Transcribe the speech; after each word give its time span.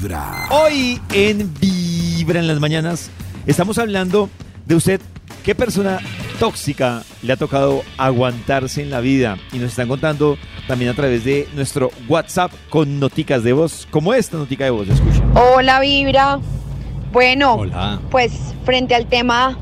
Vibra. 0.00 0.46
Hoy 0.50 0.98
en 1.12 1.52
Vibra 1.60 2.40
en 2.40 2.46
las 2.46 2.58
mañanas 2.58 3.10
estamos 3.46 3.76
hablando 3.76 4.30
de 4.64 4.74
usted, 4.74 5.00
qué 5.44 5.54
persona 5.54 5.98
tóxica 6.38 7.02
le 7.22 7.34
ha 7.34 7.36
tocado 7.36 7.82
aguantarse 7.98 8.82
en 8.82 8.88
la 8.88 9.00
vida 9.00 9.36
y 9.52 9.58
nos 9.58 9.70
están 9.70 9.88
contando 9.88 10.38
también 10.66 10.90
a 10.90 10.94
través 10.94 11.24
de 11.24 11.48
nuestro 11.54 11.90
WhatsApp 12.08 12.50
con 12.70 12.98
noticas 12.98 13.42
de 13.42 13.52
voz, 13.52 13.86
como 13.90 14.14
esta 14.14 14.38
notica 14.38 14.64
de 14.64 14.70
voz, 14.70 14.88
escucha. 14.88 15.22
Hola 15.34 15.80
Vibra. 15.80 16.38
Bueno, 17.12 17.56
Hola. 17.56 18.00
pues 18.10 18.32
frente 18.64 18.94
al 18.94 19.06
tema 19.06 19.58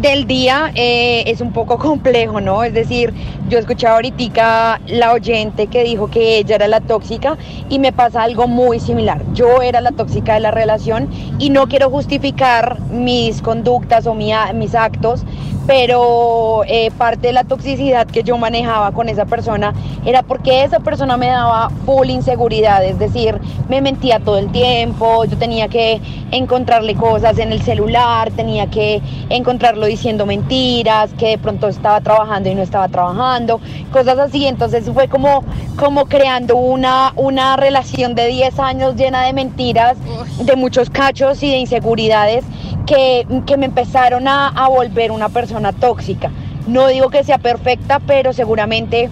del 0.00 0.26
día 0.26 0.72
eh, 0.74 1.24
es 1.26 1.40
un 1.40 1.52
poco 1.52 1.78
complejo, 1.78 2.40
¿no? 2.40 2.64
Es 2.64 2.72
decir, 2.72 3.12
yo 3.48 3.58
escuchaba 3.58 3.96
ahorita 3.96 4.80
la 4.86 5.12
oyente 5.12 5.66
que 5.66 5.84
dijo 5.84 6.10
que 6.10 6.38
ella 6.38 6.56
era 6.56 6.68
la 6.68 6.80
tóxica 6.80 7.36
y 7.68 7.78
me 7.78 7.92
pasa 7.92 8.22
algo 8.22 8.46
muy 8.46 8.80
similar. 8.80 9.22
Yo 9.34 9.62
era 9.62 9.80
la 9.80 9.92
tóxica 9.92 10.34
de 10.34 10.40
la 10.40 10.50
relación 10.50 11.08
y 11.38 11.50
no 11.50 11.68
quiero 11.68 11.90
justificar 11.90 12.80
mis 12.90 13.42
conductas 13.42 14.06
o 14.06 14.14
mis 14.14 14.74
actos, 14.74 15.24
pero 15.70 16.64
eh, 16.66 16.90
parte 16.98 17.28
de 17.28 17.32
la 17.32 17.44
toxicidad 17.44 18.04
que 18.04 18.24
yo 18.24 18.36
manejaba 18.36 18.90
con 18.90 19.08
esa 19.08 19.24
persona 19.24 19.72
era 20.04 20.24
porque 20.24 20.64
esa 20.64 20.80
persona 20.80 21.16
me 21.16 21.28
daba 21.28 21.70
full 21.86 22.10
inseguridad, 22.10 22.84
es 22.84 22.98
decir, 22.98 23.38
me 23.68 23.80
mentía 23.80 24.18
todo 24.18 24.38
el 24.38 24.50
tiempo, 24.50 25.24
yo 25.26 25.38
tenía 25.38 25.68
que 25.68 26.00
encontrarle 26.32 26.96
cosas 26.96 27.38
en 27.38 27.52
el 27.52 27.62
celular, 27.62 28.32
tenía 28.32 28.66
que 28.66 29.00
encontrarlo 29.28 29.86
diciendo 29.86 30.26
mentiras, 30.26 31.12
que 31.16 31.28
de 31.28 31.38
pronto 31.38 31.68
estaba 31.68 32.00
trabajando 32.00 32.48
y 32.48 32.56
no 32.56 32.62
estaba 32.62 32.88
trabajando, 32.88 33.60
cosas 33.92 34.18
así, 34.18 34.46
entonces 34.48 34.90
fue 34.92 35.06
como, 35.06 35.44
como 35.76 36.06
creando 36.06 36.56
una, 36.56 37.12
una 37.14 37.56
relación 37.56 38.16
de 38.16 38.26
10 38.26 38.58
años 38.58 38.96
llena 38.96 39.22
de 39.22 39.32
mentiras, 39.34 39.96
de 40.40 40.56
muchos 40.56 40.90
cachos 40.90 41.40
y 41.44 41.50
de 41.50 41.58
inseguridades 41.58 42.44
que, 42.86 43.24
que 43.46 43.56
me 43.56 43.66
empezaron 43.66 44.26
a, 44.26 44.48
a 44.48 44.68
volver 44.68 45.12
una 45.12 45.28
persona 45.28 45.59
tóxica. 45.72 46.30
No 46.66 46.86
digo 46.88 47.10
que 47.10 47.24
sea 47.24 47.38
perfecta, 47.38 48.00
pero 48.06 48.32
seguramente 48.32 49.08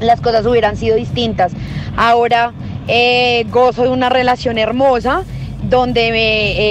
las 0.00 0.20
cosas 0.20 0.44
hubieran 0.46 0.76
sido 0.76 0.96
distintas. 0.96 1.52
Ahora 1.96 2.52
eh, 2.88 3.44
gozo 3.50 3.82
de 3.84 3.88
una 3.88 4.08
relación 4.08 4.58
hermosa 4.58 5.22
donde 5.68 6.10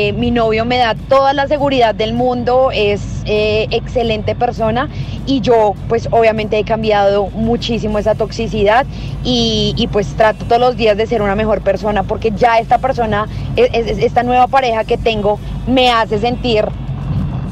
eh, 0.07 0.13
mi 0.13 0.31
novio 0.31 0.63
me 0.63 0.77
da 0.77 0.95
toda 1.09 1.33
la 1.33 1.47
seguridad 1.47 1.93
del 1.93 2.13
mundo, 2.13 2.69
es 2.71 3.01
eh, 3.25 3.67
excelente 3.71 4.35
persona 4.35 4.87
y 5.25 5.41
yo 5.41 5.73
pues 5.89 6.07
obviamente 6.11 6.57
he 6.59 6.63
cambiado 6.63 7.25
muchísimo 7.31 7.99
esa 7.99 8.15
toxicidad 8.15 8.85
y, 9.23 9.89
pues 9.91 10.07
trato 10.15 10.45
todos 10.45 10.61
los 10.61 10.77
días 10.77 10.95
de 10.95 11.07
ser 11.07 11.21
una 11.23 11.35
mejor 11.35 11.59
persona 11.61 12.03
porque 12.03 12.31
ya 12.31 12.59
esta 12.59 12.77
persona, 12.77 13.27
es- 13.57 13.69
es- 13.73 13.97
esta 13.97 14.23
nueva 14.23 14.47
pareja 14.47 14.85
que 14.85 14.97
tengo 14.97 15.39
me 15.67 15.89
hace 15.89 16.19
sentir 16.19 16.65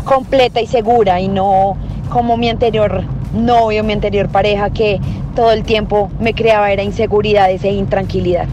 completa 0.04 0.62
y 0.62 0.68
segura 0.68 1.20
y 1.20 1.28
no 1.28 1.78
como 2.10 2.38
mi 2.38 2.50
anterior 2.50 3.04
novio, 3.34 3.84
mi 3.84 3.94
anterior 3.94 4.30
pareja 4.30 4.70
que 4.70 5.00
todo 5.36 5.52
el 5.52 5.64
tiempo 5.64 6.12
me 6.20 6.34
creaba 6.34 6.72
era 6.72 6.84
inseguridades 6.84 7.64
e 7.64 7.72
intranquilidad. 7.72 8.48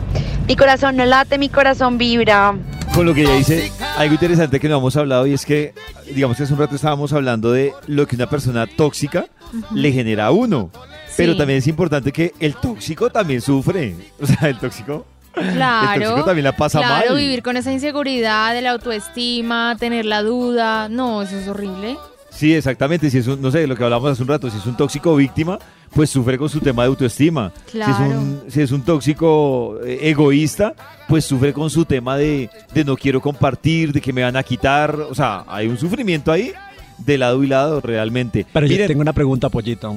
Mi 0.48 0.56
corazón 0.56 0.96
no 0.96 1.04
late, 1.04 1.38
mi 1.38 1.48
corazón 1.48 1.98
vibra. 1.98 2.54
Con 2.94 3.06
lo 3.06 3.14
que 3.14 3.22
ella 3.22 3.34
dice, 3.34 3.70
algo 3.98 4.14
interesante 4.14 4.58
que 4.58 4.68
no 4.68 4.78
hemos 4.78 4.96
hablado 4.96 5.26
y 5.26 5.34
es 5.34 5.44
que, 5.46 5.74
digamos 6.12 6.36
que 6.36 6.42
hace 6.42 6.52
un 6.52 6.58
rato 6.58 6.74
estábamos 6.74 7.12
hablando 7.12 7.52
de 7.52 7.72
lo 7.86 8.06
que 8.06 8.16
una 8.16 8.28
persona 8.28 8.66
tóxica 8.66 9.26
le 9.72 9.92
genera 9.92 10.26
a 10.26 10.30
uno. 10.32 10.70
Pero 11.16 11.32
Sí. 11.32 11.38
también 11.38 11.58
es 11.58 11.66
importante 11.66 12.12
que 12.12 12.32
el 12.40 12.54
tóxico 12.56 13.10
también 13.10 13.40
sufre. 13.42 13.94
O 14.22 14.26
sea, 14.26 14.48
el 14.48 14.58
tóxico, 14.58 15.06
Claro. 15.32 15.94
el 15.94 16.02
tóxico 16.08 16.24
también 16.26 16.44
la 16.44 16.56
pasa 16.56 16.78
claro, 16.80 17.10
mal. 17.10 17.18
vivir 17.18 17.42
con 17.42 17.56
esa 17.56 17.72
inseguridad 17.72 18.52
de 18.52 18.62
la 18.62 18.72
autoestima, 18.72 19.76
tener 19.78 20.04
la 20.04 20.22
duda. 20.22 20.88
No, 20.88 21.22
eso 21.22 21.36
es 21.38 21.48
horrible. 21.48 21.96
Sí, 22.30 22.54
exactamente. 22.54 23.10
Si 23.10 23.18
es 23.18 23.26
un, 23.26 23.40
no 23.42 23.50
sé, 23.50 23.66
lo 23.66 23.76
que 23.76 23.84
hablábamos 23.84 24.12
hace 24.12 24.22
un 24.22 24.28
rato, 24.28 24.48
si 24.50 24.56
es 24.58 24.66
un 24.66 24.76
tóxico 24.76 25.14
víctima, 25.16 25.58
pues 25.92 26.10
sufre 26.10 26.38
con 26.38 26.48
su 26.48 26.60
tema 26.60 26.82
de 26.82 26.88
autoestima. 26.88 27.52
Si, 27.66 27.78
es 27.78 27.84
Claro. 27.86 28.04
un, 28.20 28.42
si 28.48 28.60
es 28.62 28.70
un 28.72 28.82
tóxico 28.82 29.78
eh, 29.84 29.98
egoísta, 30.02 30.74
pues 31.08 31.24
sufre 31.24 31.52
con 31.52 31.70
su 31.70 31.84
tema 31.84 32.16
de, 32.16 32.48
de 32.72 32.84
no 32.84 32.96
quiero 32.96 33.20
compartir, 33.20 33.92
de 33.92 34.00
que 34.00 34.12
me 34.12 34.22
van 34.22 34.36
a 34.36 34.42
quitar. 34.42 34.94
O 34.94 35.14
sea, 35.14 35.44
hay 35.48 35.66
un 35.66 35.76
sufrimiento 35.78 36.30
ahí 36.32 36.52
de 36.98 37.18
lado 37.18 37.42
y 37.42 37.46
lado 37.48 37.80
realmente. 37.80 38.46
Pero 38.52 38.66
yo 38.66 38.72
Miren, 38.72 38.88
tengo 38.88 39.00
una 39.00 39.12
pregunta, 39.12 39.48
Pollito. 39.48 39.96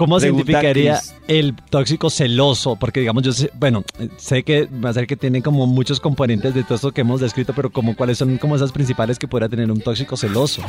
¿Cómo 0.00 0.18
se 0.18 0.28
Pregunta, 0.28 0.50
identificaría 0.52 0.98
Cris. 0.98 1.14
el 1.28 1.54
tóxico 1.68 2.08
celoso? 2.08 2.76
Porque 2.76 3.00
digamos, 3.00 3.22
yo 3.22 3.32
sé, 3.32 3.50
bueno, 3.54 3.84
sé 4.16 4.42
que 4.44 4.64
va 4.66 4.88
a 4.88 4.92
ser 4.94 5.06
que 5.06 5.14
tiene 5.14 5.42
como 5.42 5.66
muchos 5.66 6.00
componentes 6.00 6.54
de 6.54 6.62
todo 6.64 6.76
esto 6.76 6.92
que 6.92 7.02
hemos 7.02 7.20
descrito, 7.20 7.52
pero 7.54 7.68
como 7.70 7.94
cuáles 7.94 8.16
son 8.16 8.38
como 8.38 8.56
esas 8.56 8.72
principales 8.72 9.18
que 9.18 9.28
podría 9.28 9.50
tener 9.50 9.70
un 9.70 9.80
tóxico 9.82 10.16
celoso. 10.16 10.62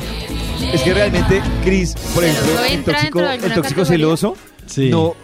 es 0.72 0.82
que 0.82 0.92
realmente, 0.92 1.40
Cris, 1.64 1.94
por 2.14 2.24
ejemplo, 2.24 2.44
¿Celoso 2.52 2.74
el 2.74 2.84
tóxico, 3.54 3.80
el 3.80 3.86
celoso, 3.86 4.36
Sí. 4.66 4.90
no, 4.90 5.14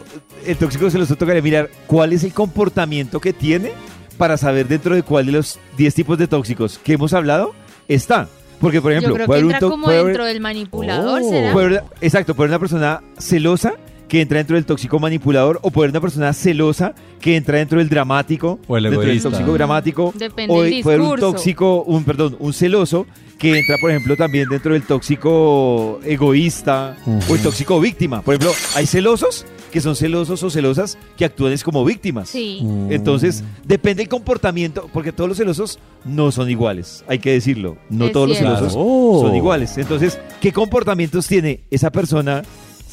el 0.47 0.57
tóxico 0.57 0.89
celoso 0.91 1.15
tocaría 1.17 1.43
mirar 1.43 1.69
cuál 1.87 2.15
es 2.15 2.25
el 2.25 2.33
comportamiento 2.33 3.21
que 3.21 3.35
tiene 3.35 3.73
para 4.17 4.39
saber 4.39 4.69
dentro 4.69 4.95
de 4.95 5.03
cuál 5.03 5.27
de 5.27 5.33
los 5.33 5.59
10 5.77 5.95
tipos 5.95 6.17
de 6.17 6.27
tóxicos 6.27 6.79
que 6.79 6.95
hemos 6.95 7.13
hablado 7.13 7.53
está. 7.89 8.27
Porque, 8.59 8.81
por 8.83 8.91
ejemplo, 8.91 9.11
Yo 9.11 9.25
creo 9.27 9.29
que 9.29 9.39
entra 9.41 9.61
como 9.61 9.89
dentro 9.89 10.25
del 10.25 10.41
manipulador, 10.41 11.21
Oh. 11.23 11.29
¿será? 11.31 11.53
Puede 11.53 11.67
haber- 11.67 11.85
exacto, 12.01 12.35
una 12.37 12.59
persona 12.59 13.03
celosa 13.19 13.75
que 14.09 14.21
entra 14.23 14.39
dentro 14.39 14.57
del 14.57 14.65
tóxico 14.65 14.99
manipulador 14.99 15.59
o 15.63 15.71
puede 15.71 15.87
haber 15.87 15.97
una 15.97 16.01
persona 16.01 16.33
celosa 16.33 16.95
que 17.21 17.37
entra 17.37 17.59
dentro 17.59 17.79
del 17.79 17.89
dramático 17.89 18.59
O 18.67 18.77
el 18.77 18.85
dentro 18.85 19.01
del 19.01 19.11
egoísta. 19.11 19.31
tóxico 19.31 19.53
dramático 19.53 20.15
Depende 20.17 20.55
o 20.55 20.63
del 20.63 20.83
puede 20.83 20.97
haber 20.97 21.09
un 21.11 21.21
tóxico 21.21 21.83
un 21.83 22.05
perdón 22.05 22.37
un 22.39 22.53
celoso 22.53 23.07
que 23.39 23.59
entra 23.59 23.77
por 23.81 23.91
ejemplo 23.91 24.17
también 24.17 24.49
dentro 24.49 24.73
del 24.73 24.83
tóxico 24.83 26.01
egoísta 26.05 26.97
o 27.29 27.35
el 27.35 27.43
tóxico 27.43 27.81
víctima 27.81 28.23
por 28.23 28.35
ejemplo 28.35 28.55
hay 28.75 28.87
celosos 28.87 29.45
que 29.71 29.81
son 29.83 29.95
celosos 29.97 30.43
o 30.43 30.49
celosas 30.49 30.97
que 31.19 31.27
actúan 31.27 31.53
es 31.53 31.63
como 31.63 31.85
víctimas 31.85 32.31
Sí. 32.31 32.61
Mm. 32.63 32.91
entonces, 32.91 33.45
depende 33.67 34.01
del 34.03 34.09
comportamiento, 34.09 34.89
porque 34.95 35.13
todos 35.13 35.29
los 35.29 35.37
celosos 35.37 35.79
no 36.07 36.33
son 36.33 36.49
iguales, 36.49 37.05
hay 37.07 37.19
que 37.19 37.33
decirlo. 37.33 37.77
No 37.91 38.07
Es 38.07 38.13
todos 38.13 38.31
los 38.31 38.39
celosos 38.39 38.73
Claro. 38.73 39.19
son 39.21 39.37
iguales. 39.37 39.77
Entonces, 39.77 40.19
¿qué 40.41 40.53
comportamientos 40.55 41.27
tiene 41.27 41.61
esa 41.71 41.91
persona 41.91 42.45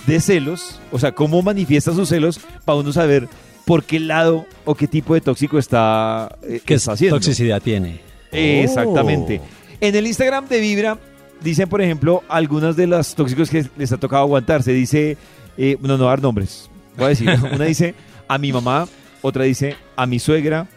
de 0.06 0.20
celos? 0.20 0.80
O 0.92 1.00
sea, 1.00 1.12
¿cómo 1.12 1.42
manifiesta 1.42 1.94
sus 1.94 2.10
celos 2.10 2.40
para 2.64 2.80
uno 2.80 2.94
saber 2.94 3.28
por 3.66 3.84
qué 3.84 4.00
lado 4.00 4.46
o 4.64 4.76
qué 4.76 4.88
tipo 4.88 5.14
de 5.14 5.22
tóxico 5.22 5.58
está, 5.58 6.38
eh, 6.44 6.62
¿Qué 6.64 6.76
está 6.76 6.94
haciendo? 6.94 7.18
toxicidad 7.18 7.62
tiene? 7.62 8.02
Exactamente. 8.32 9.42
Oh. 9.44 9.48
En 9.82 9.96
el 9.96 10.08
Instagram 10.08 10.48
de 10.48 10.60
Vibra 10.60 10.98
dicen, 11.42 11.70
por 11.70 11.82
ejemplo, 11.82 12.24
algunas 12.28 12.76
de 12.76 12.88
las 12.88 13.16
tóxicos 13.16 13.50
que 13.50 13.66
les 13.78 13.92
ha 13.92 13.98
tocado 13.98 14.24
aguantarse. 14.24 14.72
Dice, 14.72 15.18
eh, 15.58 15.78
no, 15.82 15.98
no 15.98 16.06
dar 16.06 16.22
nombres. 16.22 16.70
Voy 16.98 17.06
a 17.06 17.10
decir, 17.10 17.30
una 17.54 17.66
dice 17.66 17.96
a 18.28 18.38
mi 18.38 18.52
mamá, 18.52 18.88
otra 19.22 19.44
dice 19.44 19.76
a 19.96 20.06
mi 20.06 20.20
suegra, 20.20 20.68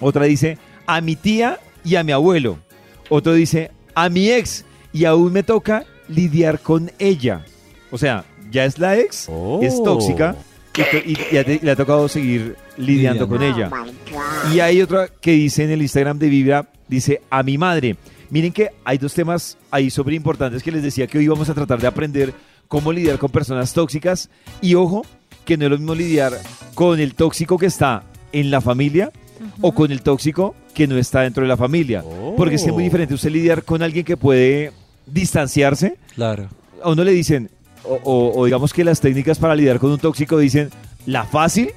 otra 0.00 0.24
dice 0.24 0.58
a 0.86 1.00
mi 1.00 1.16
tía 1.16 1.58
y 1.84 1.96
a 1.96 2.04
mi 2.04 2.12
abuelo. 2.12 2.58
Otro 3.08 3.34
dice 3.34 3.70
a 3.94 4.08
mi 4.08 4.30
ex 4.30 4.64
y 4.92 5.04
aún 5.04 5.32
me 5.32 5.42
toca 5.42 5.84
lidiar 6.08 6.60
con 6.60 6.90
ella. 6.98 7.44
O 7.90 7.98
sea, 7.98 8.24
ya 8.52 8.64
es 8.64 8.78
la 8.78 8.96
ex, 8.98 9.22
es 9.22 9.28
Oh. 9.28 9.82
tóxica 9.84 10.36
y, 11.04 11.16
le 11.64 11.70
ha 11.70 11.76
tocado 11.76 12.08
seguir 12.08 12.56
lidiando 12.76 13.26
Lidiando. 13.26 13.28
con 13.28 13.42
ella. 13.42 13.70
Y 14.54 14.60
hay 14.60 14.80
otra 14.80 15.08
que 15.08 15.32
dice 15.32 15.64
en 15.64 15.70
el 15.70 15.82
Instagram 15.82 16.18
de 16.18 16.28
Vibra, 16.28 16.68
dice 16.88 17.20
a 17.30 17.42
mi 17.42 17.58
madre. 17.58 17.96
Miren 18.30 18.52
que 18.52 18.70
hay 18.84 18.96
dos 18.96 19.12
temas 19.12 19.58
ahí 19.70 19.90
súper 19.90 20.14
importantes 20.14 20.62
que 20.62 20.72
les 20.72 20.82
decía 20.82 21.06
que 21.06 21.18
hoy 21.18 21.28
vamos 21.28 21.50
a 21.50 21.54
tratar 21.54 21.80
de 21.80 21.86
aprender 21.86 22.32
cómo 22.68 22.90
lidiar 22.92 23.18
con 23.18 23.30
personas 23.30 23.72
tóxicas. 23.74 24.30
Y 24.62 24.74
ojo, 24.74 25.04
que 25.44 25.56
no 25.58 25.66
es 25.66 25.70
lo 25.72 25.76
mismo 25.78 25.94
lidiar 25.94 26.32
con 26.74 27.00
el 27.00 27.14
tóxico 27.14 27.58
que 27.58 27.66
está 27.66 28.04
en 28.32 28.50
la 28.50 28.62
familia 28.62 29.10
o 29.60 29.72
con 29.74 29.92
el 29.92 30.00
tóxico 30.00 30.54
que 30.72 30.86
no 30.86 30.96
está 30.96 31.20
dentro 31.20 31.42
de 31.42 31.48
la 31.48 31.58
familia. 31.58 32.02
Porque 32.36 32.54
es 32.54 32.66
muy 32.72 32.84
diferente 32.84 33.12
usted 33.12 33.30
lidiar 33.30 33.64
con 33.64 33.82
alguien 33.82 34.04
que 34.06 34.16
puede 34.16 34.72
distanciarse. 35.04 35.96
Claro. 36.14 36.48
A 36.82 36.90
uno 36.90 37.04
le 37.04 37.12
dicen, 37.12 37.50
o, 37.84 37.94
o- 38.04 38.38
o 38.40 38.44
digamos 38.44 38.72
que 38.72 38.84
las 38.84 39.00
técnicas 39.00 39.38
para 39.38 39.54
lidiar 39.54 39.78
con 39.78 39.90
un 39.90 39.98
tóxico 39.98 40.38
dicen, 40.38 40.70
la 41.06 41.24
fácil, 41.24 41.70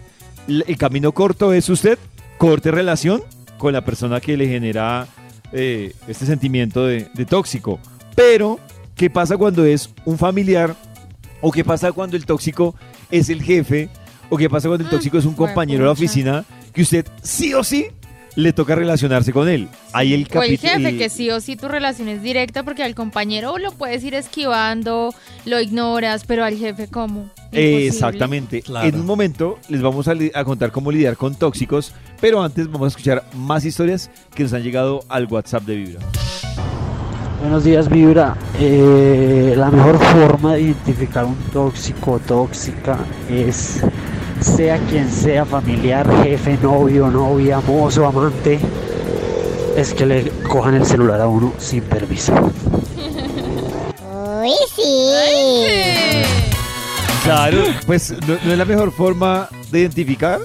el 0.48 0.78
camino 0.78 1.12
corto 1.12 1.54
es 1.54 1.70
usted 1.70 1.98
corte 2.38 2.70
relación 2.72 3.24
con 3.58 3.74
la 3.74 3.84
persona 3.84 4.20
que 4.22 4.38
le 4.38 4.48
genera 4.48 5.08
eh, 5.52 5.94
este 6.08 6.26
sentimiento 6.26 6.86
de, 6.86 7.08
de 7.14 7.26
tóxico. 7.26 7.80
Pero, 8.16 8.60
¿qué 8.96 9.10
pasa 9.10 9.38
cuando 9.38 9.66
es 9.66 9.90
un 10.06 10.18
familiar? 10.18 10.76
¿O 11.42 11.52
qué 11.52 11.64
pasa 11.64 11.92
cuando 11.92 12.18
el 12.18 12.26
tóxico 12.26 12.76
es 13.12 13.30
el 13.30 13.42
jefe? 13.42 13.90
¿O 14.30 14.38
qué 14.38 14.50
pasa 14.50 14.68
cuando 14.68 14.84
el 14.84 14.90
tóxico 14.90 15.18
es 15.18 15.26
un 15.26 15.34
compañero 15.36 15.80
de 15.82 15.86
la 15.86 15.92
oficina 15.92 16.46
que 16.74 16.82
usted 16.82 17.06
sí 17.24 17.54
o 17.54 17.64
sí 17.64 17.88
le 18.36 18.54
toca 18.54 18.76
relacionarse 18.76 19.32
con 19.32 19.48
él. 19.48 19.70
Ahí 19.94 20.14
el 20.14 20.28
O 20.36 20.44
el 20.44 20.58
jefe, 20.58 20.98
que 20.98 21.10
sí 21.10 21.30
o 21.32 21.40
sí 21.40 21.56
tu 21.56 21.68
relación 21.68 22.08
es 22.10 22.22
directa 22.22 22.64
porque 22.64 22.84
al 22.84 22.94
compañero 22.96 23.58
lo 23.58 23.72
puedes 23.72 24.04
ir 24.04 24.14
esquivando, 24.14 25.14
lo 25.46 25.60
ignoras, 25.62 26.24
pero 26.26 26.44
al 26.44 26.58
jefe, 26.58 26.88
¿cómo? 26.88 27.30
Imposible. 27.52 27.88
Exactamente. 27.88 28.62
Claro. 28.62 28.88
En 28.88 28.96
un 29.00 29.06
momento 29.06 29.58
les 29.70 29.82
vamos 29.82 30.08
a, 30.08 30.14
li- 30.14 30.32
a 30.36 30.44
contar 30.44 30.72
cómo 30.72 30.92
lidiar 30.92 31.16
con 31.16 31.36
tóxicos, 31.36 31.94
pero 32.20 32.44
antes 32.44 32.68
vamos 32.70 32.86
a 32.86 32.90
escuchar 32.90 33.24
más 33.34 33.64
historias 33.64 34.10
que 34.36 34.44
nos 34.44 34.52
han 34.54 34.64
llegado 34.64 35.02
al 35.08 35.26
WhatsApp 35.28 35.64
de 35.64 35.76
Vibra. 35.78 36.00
Buenos 37.42 37.64
días, 37.64 37.88
Vibra. 37.90 38.36
Eh, 38.60 39.54
la 39.56 39.70
mejor 39.70 40.00
forma 40.00 40.56
de 40.56 40.62
identificar 40.62 41.26
un 41.26 41.36
tóxico 41.54 42.14
o 42.14 42.20
tóxica 42.20 42.98
es, 43.30 43.82
sea 44.46 44.78
quien 44.90 45.10
sea, 45.12 45.44
familiar, 45.46 46.08
jefe, 46.24 46.58
novio, 46.62 47.08
novia, 47.08 47.60
mozo, 47.62 48.06
amante, 48.06 48.60
es 49.76 49.94
que 49.94 50.06
le 50.06 50.30
cojan 50.48 50.76
el 50.76 50.86
celular 50.86 51.20
a 51.22 51.28
uno 51.28 51.52
sin 51.58 51.82
permiso. 51.84 52.34
Uy, 54.42 54.52
sí. 54.76 56.22
Claro, 57.24 57.58
pues 57.88 58.12
no, 58.28 58.38
no 58.44 58.52
es 58.52 58.58
la 58.58 58.66
mejor 58.66 58.92
forma 58.92 59.50
de 59.72 59.80
identificar, 59.82 60.40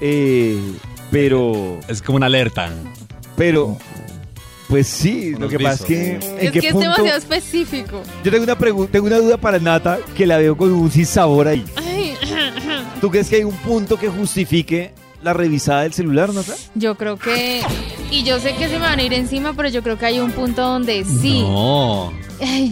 eh, 0.00 0.58
pero, 1.10 1.78
Es 1.88 2.02
como 2.02 2.16
una 2.16 2.26
alerta. 2.26 2.68
pero, 3.36 3.76
pues 4.68 4.86
sí, 4.86 5.34
lo 5.38 5.48
que 5.48 5.58
pasa 5.58 5.82
es 5.82 5.88
que. 5.88 6.10
¿en 6.16 6.22
Es 6.46 6.50
qué 6.52 6.60
que 6.60 6.66
es 6.68 6.72
punto? 6.72 6.90
demasiado 6.90 7.18
específico. 7.18 8.02
Yo 8.22 8.30
tengo 8.30 8.44
una 8.44 8.58
pregunta, 8.58 8.92
tengo 8.92 9.06
una 9.06 9.16
duda 9.18 9.36
para 9.38 9.58
Nata 9.58 9.98
que 10.16 10.26
la 10.26 10.36
veo 10.36 10.56
con 10.56 10.70
un 10.72 10.90
sinsabor 10.90 11.48
ahí. 11.48 11.64
Ay, 11.76 12.14
¿Tú 13.04 13.10
crees 13.10 13.28
que 13.28 13.36
hay 13.36 13.44
un 13.44 13.54
punto 13.56 13.98
que 13.98 14.08
justifique 14.08 14.94
la 15.22 15.34
revisada 15.34 15.82
del 15.82 15.92
celular, 15.92 16.32
Nata? 16.32 16.54
yo 16.74 16.94
creo 16.94 17.18
que, 17.18 17.60
y 18.10 18.24
yo 18.24 18.40
sé 18.40 18.54
que 18.54 18.66
se 18.66 18.78
me 18.78 18.86
van 18.86 18.98
a 18.98 19.02
ir 19.02 19.12
encima, 19.12 19.52
pero 19.52 19.68
yo 19.68 19.82
creo 19.82 19.98
que 19.98 20.06
hay 20.06 20.20
un 20.20 20.32
punto 20.32 20.62
donde 20.62 21.04
sí. 21.04 21.42
No. 21.42 22.10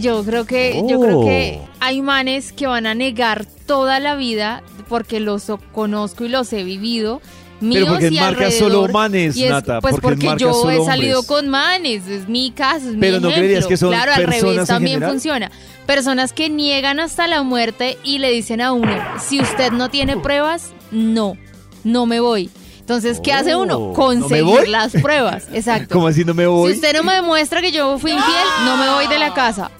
Yo 0.01 0.23
creo 0.23 0.45
que, 0.45 0.83
yo 0.89 0.99
creo 0.99 1.21
que 1.21 1.59
Oh. 1.61 1.69
hay 1.81 2.01
manes 2.01 2.51
que 2.51 2.65
van 2.65 2.87
a 2.87 2.95
negar 2.95 3.45
toda 3.67 3.99
la 3.99 4.15
vida 4.15 4.63
porque 4.89 5.19
los 5.19 5.51
conozco 5.71 6.25
y 6.25 6.29
los 6.29 6.51
he 6.51 6.63
vivido. 6.63 7.21
Míos 7.63 7.83
Pero 7.85 7.93
porque 7.93 8.07
y 8.07 8.19
marca 8.19 8.45
alrededor, 8.45 8.71
solo 8.71 8.87
manes, 8.93 9.35
y 9.37 9.45
es, 9.45 9.49
Nata. 9.51 9.81
Pues 9.81 9.93
porque, 9.93 10.07
porque 10.07 10.25
marca 10.27 10.39
yo 10.41 10.53
solo 10.53 10.71
he 10.71 10.85
salido 10.85 11.19
hombres. 11.21 11.37
con 11.39 11.49
manes, 11.49 12.07
es 12.07 12.27
mi 12.27 12.51
caso, 12.51 12.89
es 12.89 12.95
Pero 12.99 13.17
mi 13.17 13.23
¿no 13.23 13.29
ejemplo. 13.29 13.31
creerías 13.31 13.65
que 13.65 13.77
son 13.77 13.89
claro, 13.91 14.11
al 14.13 14.23
revés 14.25 14.67
también 14.67 15.01
funciona. 15.01 15.49
Personas 15.85 16.33
que 16.33 16.49
niegan 16.49 16.99
hasta 16.99 17.27
la 17.27 17.41
muerte 17.43 17.97
y 18.03 18.19
le 18.19 18.31
dicen 18.31 18.61
a 18.61 18.73
uno, 18.73 18.93
si 19.19 19.39
usted 19.39 19.71
no 19.71 19.89
tiene 19.89 20.17
pruebas, 20.17 20.71
no, 20.91 21.37
no 21.83 22.05
me 22.05 22.19
voy. 22.19 22.49
Entonces, 22.79 23.21
¿qué 23.21 23.31
hace 23.31 23.55
uno? 23.55 23.77
Oh, 23.77 23.87
¿no 23.87 23.93
Conseguir 23.93 24.67
las 24.67 24.91
pruebas. 24.91 25.47
Exacto. 25.53 25.87
¿Cómo 25.93 26.07
así 26.07 26.25
no 26.25 26.33
me 26.33 26.45
voy? 26.47 26.71
Si 26.71 26.75
usted 26.75 26.93
no 26.93 27.03
me 27.03 27.13
demuestra 27.13 27.61
que 27.61 27.71
yo 27.71 27.97
fui 27.97 28.11
infiel, 28.11 28.45
no 28.65 28.75
me 28.75 28.89
voy 28.89 29.07
de 29.07 29.19
la 29.19 29.33
casa. 29.33 29.71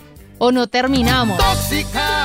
O 0.45 0.51
no 0.51 0.67
terminamos. 0.67 1.39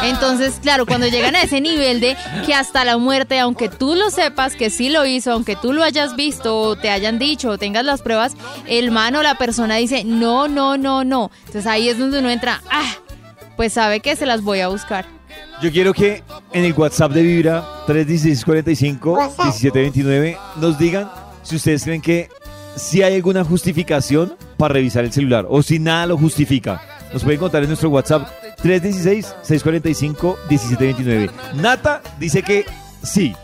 Entonces, 0.02 0.58
claro, 0.60 0.86
cuando 0.86 1.06
llegan 1.06 1.36
a 1.36 1.42
ese 1.42 1.60
nivel 1.60 2.00
de 2.00 2.16
que 2.44 2.52
hasta 2.52 2.84
la 2.84 2.98
muerte, 2.98 3.38
aunque 3.38 3.68
tú 3.68 3.94
lo 3.94 4.10
sepas 4.10 4.56
que 4.56 4.70
sí 4.70 4.88
lo 4.88 5.06
hizo, 5.06 5.30
aunque 5.30 5.54
tú 5.54 5.72
lo 5.72 5.84
hayas 5.84 6.16
visto, 6.16 6.58
o 6.58 6.74
te 6.74 6.90
hayan 6.90 7.20
dicho, 7.20 7.50
o 7.50 7.58
tengas 7.58 7.84
las 7.84 8.02
pruebas, 8.02 8.32
el 8.66 8.90
man 8.90 9.14
o 9.14 9.22
la 9.22 9.36
persona 9.36 9.76
dice, 9.76 10.02
no, 10.02 10.48
no, 10.48 10.76
no, 10.76 11.04
no. 11.04 11.30
Entonces 11.46 11.66
ahí 11.66 11.88
es 11.88 11.96
donde 11.96 12.18
uno 12.18 12.28
entra, 12.28 12.60
ah, 12.72 12.92
pues 13.56 13.74
sabe 13.74 14.00
que 14.00 14.16
se 14.16 14.26
las 14.26 14.42
voy 14.42 14.58
a 14.60 14.66
buscar. 14.68 15.06
Yo 15.62 15.70
quiero 15.70 15.94
que 15.94 16.24
en 16.52 16.64
el 16.64 16.72
WhatsApp 16.72 17.12
de 17.12 17.22
Vibra 17.22 17.64
31645-1729 17.86 20.36
nos 20.56 20.76
digan 20.76 21.08
si 21.44 21.54
ustedes 21.54 21.84
creen 21.84 22.02
que 22.02 22.28
si 22.74 23.00
hay 23.02 23.14
alguna 23.14 23.44
justificación 23.44 24.34
para 24.56 24.74
revisar 24.74 25.04
el 25.04 25.12
celular 25.12 25.46
o 25.48 25.62
si 25.62 25.78
nada 25.78 26.06
lo 26.06 26.18
justifica. 26.18 26.82
Nos 27.12 27.22
pueden 27.24 27.40
contar 27.40 27.62
en 27.62 27.68
nuestro 27.68 27.90
WhatsApp 27.90 28.28
316-645-1729. 28.62 31.30
Nata 31.54 32.02
dice 32.18 32.42
que 32.42 32.64
sí. 33.02 33.34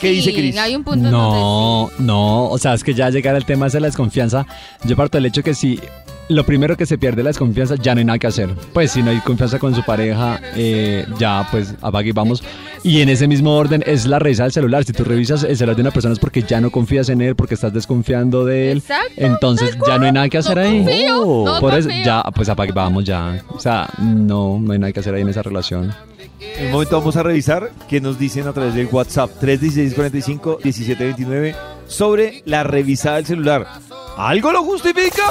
¿Qué 0.00 0.08
Sí, 0.08 0.14
dice 0.16 0.32
Cris? 0.34 0.56
Hay 0.58 0.74
un 0.74 0.82
punto 0.84 1.06
en 1.06 1.12
No, 1.12 1.90
no, 1.98 2.48
o 2.48 2.58
sea, 2.58 2.74
es 2.74 2.82
que 2.82 2.94
ya 2.94 3.10
llegar 3.10 3.36
al 3.36 3.44
tema 3.44 3.68
de 3.68 3.80
la 3.80 3.86
desconfianza, 3.86 4.46
yo 4.84 4.96
parto 4.96 5.18
del 5.18 5.26
hecho 5.26 5.42
que 5.42 5.54
si 5.54 5.78
lo 6.28 6.44
primero 6.44 6.76
que 6.76 6.86
se 6.86 6.98
pierde 6.98 7.20
es 7.20 7.24
la 7.24 7.30
desconfianza, 7.30 7.74
ya 7.76 7.94
no 7.94 8.00
hay 8.00 8.04
nada 8.04 8.18
que 8.18 8.26
hacer. 8.26 8.50
Pues 8.72 8.92
si 8.92 9.02
no 9.02 9.10
hay 9.10 9.18
confianza 9.20 9.58
con 9.58 9.74
su 9.74 9.82
pareja, 9.84 10.40
eh, 10.56 11.04
ya 11.18 11.46
pues 11.50 11.74
apague 11.82 12.10
y 12.10 12.12
vamos. 12.12 12.42
Y 12.82 13.00
en 13.00 13.08
ese 13.08 13.26
mismo 13.28 13.56
orden 13.56 13.82
es 13.86 14.06
la 14.06 14.18
revisada 14.18 14.46
del 14.46 14.52
celular. 14.52 14.84
Si 14.84 14.92
tú 14.92 15.04
revisas 15.04 15.42
el 15.44 15.56
celular 15.56 15.76
de 15.76 15.82
una 15.82 15.90
persona 15.90 16.12
es 16.12 16.18
porque 16.18 16.42
ya 16.42 16.60
no 16.60 16.70
confías 16.70 17.08
en 17.08 17.20
él, 17.22 17.34
porque 17.34 17.54
estás 17.54 17.72
desconfiando 17.72 18.44
de 18.44 18.72
él. 18.72 18.78
Exacto, 18.78 19.12
Entonces 19.16 19.76
ya 19.86 19.98
no 19.98 20.04
hay 20.06 20.12
nada 20.12 20.28
que 20.28 20.38
hacer 20.38 20.56
No 20.56 20.62
ahí. 20.62 20.84
confío, 20.84 21.44
no 21.46 21.60
Por 21.60 21.74
eso 21.74 21.88
confío. 21.88 22.04
ya, 22.04 22.22
pues 22.34 22.48
apague 22.48 22.70
y 22.70 22.74
vamos 22.74 23.04
ya. 23.04 23.42
O 23.48 23.58
sea, 23.60 23.88
no, 23.98 24.58
no 24.60 24.72
hay 24.72 24.78
nada 24.78 24.92
que 24.92 25.00
hacer 25.00 25.14
ahí 25.14 25.22
en 25.22 25.28
esa 25.28 25.42
relación. 25.42 25.92
En 26.58 26.66
un 26.66 26.72
momento 26.72 26.98
vamos 26.98 27.16
a 27.16 27.22
revisar 27.22 27.70
qué 27.88 28.00
nos 28.00 28.18
dicen 28.18 28.46
a 28.46 28.52
través 28.52 28.74
del 28.74 28.88
WhatsApp 28.92 29.30
316-45-1729 29.42 31.54
sobre 31.86 32.42
la 32.46 32.64
revisada 32.64 33.16
del 33.16 33.26
celular. 33.26 33.66
¿Algo 34.16 34.52
lo 34.52 34.62
justifica? 34.62 35.24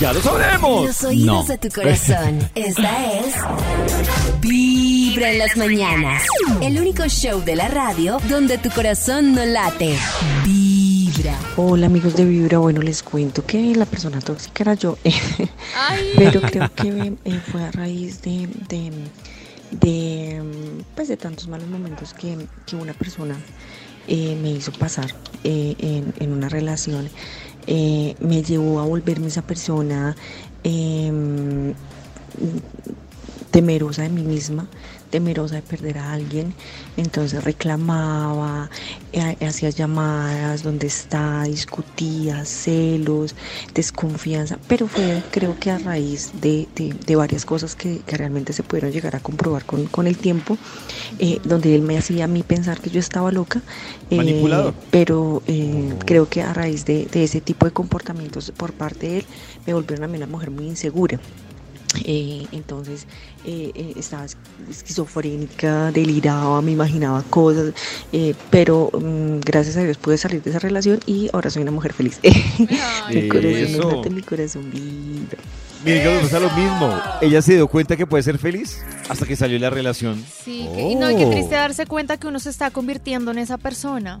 Ya 0.00 0.12
lo 0.12 0.20
sabremos. 0.22 0.86
Los 0.86 1.04
oídos 1.04 1.26
No. 1.26 1.44
de 1.44 1.58
tu 1.58 1.68
corazón. 1.68 2.38
Esta 2.54 3.12
es 3.18 3.34
Vibra 4.40 5.30
en 5.32 5.38
las 5.38 5.56
mañanas. 5.56 6.22
El 6.62 6.78
único 6.80 7.06
show 7.08 7.42
de 7.44 7.56
la 7.56 7.68
radio 7.68 8.18
donde 8.28 8.58
tu 8.58 8.70
corazón 8.70 9.34
no 9.34 9.44
late. 9.44 9.96
Vibra. 10.44 11.34
Hola 11.56 11.86
amigos 11.86 12.16
de 12.16 12.24
Vibra, 12.24 12.58
bueno 12.58 12.80
les 12.80 13.02
cuento 13.02 13.44
que 13.44 13.74
la 13.76 13.84
persona 13.84 14.20
tóxica 14.20 14.62
era 14.64 14.74
yo, 14.74 14.96
pero 16.16 16.40
creo 16.40 16.70
que 16.74 17.12
eh, 17.24 17.40
fue 17.50 17.62
a 17.62 17.70
raíz 17.70 18.22
de, 18.22 18.48
de, 18.68 18.90
de, 19.72 20.42
pues 20.96 21.08
de 21.08 21.16
tantos 21.18 21.48
malos 21.48 21.68
momentos 21.68 22.14
que, 22.14 22.38
que 22.66 22.76
una 22.76 22.94
persona 22.94 23.36
eh, 24.08 24.36
me 24.40 24.50
hizo 24.50 24.72
pasar 24.72 25.14
eh, 25.44 26.04
en, 26.18 26.32
una 26.32 26.48
relación, 26.48 27.08
eh, 27.66 28.14
me 28.20 28.42
llevó 28.42 28.80
a 28.80 28.84
volverme 28.84 29.28
esa 29.28 29.42
persona 29.42 30.16
em, 30.64 31.74
temerosa 33.52 34.02
de 34.02 34.08
mí 34.08 34.22
misma, 34.22 34.66
temerosa 35.10 35.56
de 35.56 35.62
perder 35.62 35.98
a 35.98 36.12
alguien, 36.14 36.54
entonces 36.96 37.44
reclamaba, 37.44 38.70
eh, 39.12 39.36
hacía 39.46 39.68
llamadas, 39.68 40.62
donde 40.62 40.86
está, 40.86 41.42
discutía, 41.44 42.46
celos, 42.46 43.34
desconfianza, 43.74 44.58
pero 44.68 44.88
fue 44.88 45.22
creo 45.30 45.54
que 45.60 45.70
a 45.70 45.78
raíz 45.78 46.30
de, 46.40 46.66
de- 46.74 46.94
de 47.06 47.14
varias 47.16 47.44
cosas 47.44 47.76
que, 47.76 47.98
que 48.06 48.16
realmente 48.16 48.54
se 48.54 48.62
pudieron 48.62 48.90
llegar 48.90 49.14
a 49.14 49.20
comprobar 49.20 49.66
con, 49.66 49.84
con 49.86 50.06
el 50.06 50.16
tiempo, 50.16 50.56
eh, 51.18 51.38
donde 51.44 51.74
él 51.74 51.82
me 51.82 51.98
hacía 51.98 52.24
a 52.24 52.28
mí 52.28 52.42
pensar 52.42 52.80
que 52.80 52.88
yo 52.88 53.00
estaba 53.00 53.30
loca, 53.30 53.60
eh, 54.10 54.40
pero 54.90 55.42
eh, 55.46 55.92
creo 56.06 56.26
que 56.26 56.40
a 56.40 56.54
raíz 56.54 56.86
de, 56.86 57.04
de 57.04 57.24
ese 57.24 57.42
tipo 57.42 57.66
de 57.66 57.72
comportamientos 57.72 58.50
por 58.56 58.72
parte 58.72 59.06
de 59.08 59.18
él, 59.18 59.24
me 59.66 59.74
volvieron 59.74 60.04
a 60.04 60.08
mí 60.08 60.16
una 60.16 60.26
mujer 60.26 60.50
muy 60.50 60.66
insegura. 60.66 61.20
Eh, 62.04 62.46
entonces 62.52 63.06
eh, 63.44 63.70
eh, 63.74 63.92
estaba 63.96 64.24
es- 64.24 64.36
esquizofrénica, 64.70 65.90
deliraba, 65.92 66.62
me 66.62 66.70
imaginaba 66.72 67.22
cosas, 67.24 67.72
eh, 68.12 68.34
pero 68.50 68.90
mm, 68.92 69.40
gracias 69.40 69.76
a 69.76 69.82
Dios 69.82 69.96
pude 69.98 70.16
salir 70.18 70.42
de 70.42 70.50
esa 70.50 70.58
relación 70.58 71.00
y 71.06 71.28
ahora 71.32 71.50
soy 71.50 71.62
una 71.62 71.70
mujer 71.72 71.92
feliz. 71.92 72.20
mi 73.12 73.28
corazón 73.28 73.96
late, 73.96 74.10
mi 74.10 74.22
corazón 74.22 74.70
vibra. 74.70 75.38
Miren 75.84 76.02
que 76.04 76.14
nos 76.14 76.22
pasa 76.30 76.38
lo 76.40 76.50
mismo. 76.52 76.94
Ella 77.20 77.42
se 77.42 77.54
dio 77.54 77.66
cuenta 77.66 77.96
que 77.96 78.06
puede 78.06 78.22
ser 78.22 78.38
feliz 78.38 78.78
hasta 79.08 79.26
que 79.26 79.34
salió 79.34 79.58
la 79.58 79.68
relación. 79.70 80.24
Sí, 80.44 80.68
que- 80.74 80.82
y 80.90 80.94
no, 80.94 81.10
y 81.10 81.16
qué 81.16 81.26
Oh. 81.26 81.30
triste 81.30 81.54
darse 81.56 81.86
cuenta 81.86 82.16
que 82.18 82.28
uno 82.28 82.38
se 82.38 82.50
está 82.50 82.70
convirtiendo 82.70 83.30
en 83.32 83.38
esa 83.38 83.58
persona. 83.58 84.20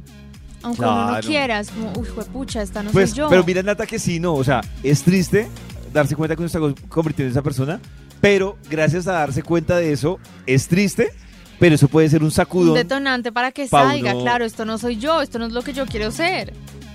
Aunque 0.64 0.82
uno 0.82 0.94
no 1.02 1.08
Claro. 1.08 1.26
quiera, 1.26 1.60
es 1.60 1.70
como, 1.70 1.92
uy, 1.96 2.06
pucha, 2.32 2.62
esta 2.62 2.82
no 2.84 2.90
Pues, 2.92 3.10
soy 3.10 3.18
yo. 3.18 3.28
pero 3.28 3.42
mira, 3.44 3.62
Nata, 3.62 3.84
que 3.86 3.98
sí, 3.98 4.20
no. 4.20 4.34
O 4.34 4.44
sea, 4.44 4.60
es 4.82 5.02
triste 5.02 5.48
darse 5.92 6.16
cuenta 6.16 6.34
que 6.36 6.42
uno 6.42 6.46
está 6.46 6.58
co- 6.60 6.74
convirtiendo 6.88 7.28
en 7.28 7.32
esa 7.32 7.42
persona, 7.42 7.80
pero 8.20 8.56
gracias 8.70 9.06
a 9.08 9.12
darse 9.12 9.42
cuenta 9.42 9.76
de 9.76 9.92
eso, 9.92 10.18
es 10.46 10.68
triste, 10.68 11.10
pero 11.58 11.74
eso 11.74 11.88
puede 11.88 12.08
ser 12.08 12.20
un 12.20 12.26
un 12.26 12.30
sacudón. 12.30 12.74
detonante 12.74 13.30
para 13.32 13.52
que 13.52 13.66
pa' 13.66 13.88
salga, 13.88 14.12
uno- 14.14 14.22
claro, 14.22 14.44
esto 14.44 14.64
no 14.64 14.78
soy 14.78 14.96
yo, 14.96 15.20
esto 15.22 15.38
no 15.38 15.46
es 15.46 15.52
lo 15.52 15.62
que 15.62 15.72
yo 15.72 15.86
quiero 15.86 16.10
ser. 16.10 16.52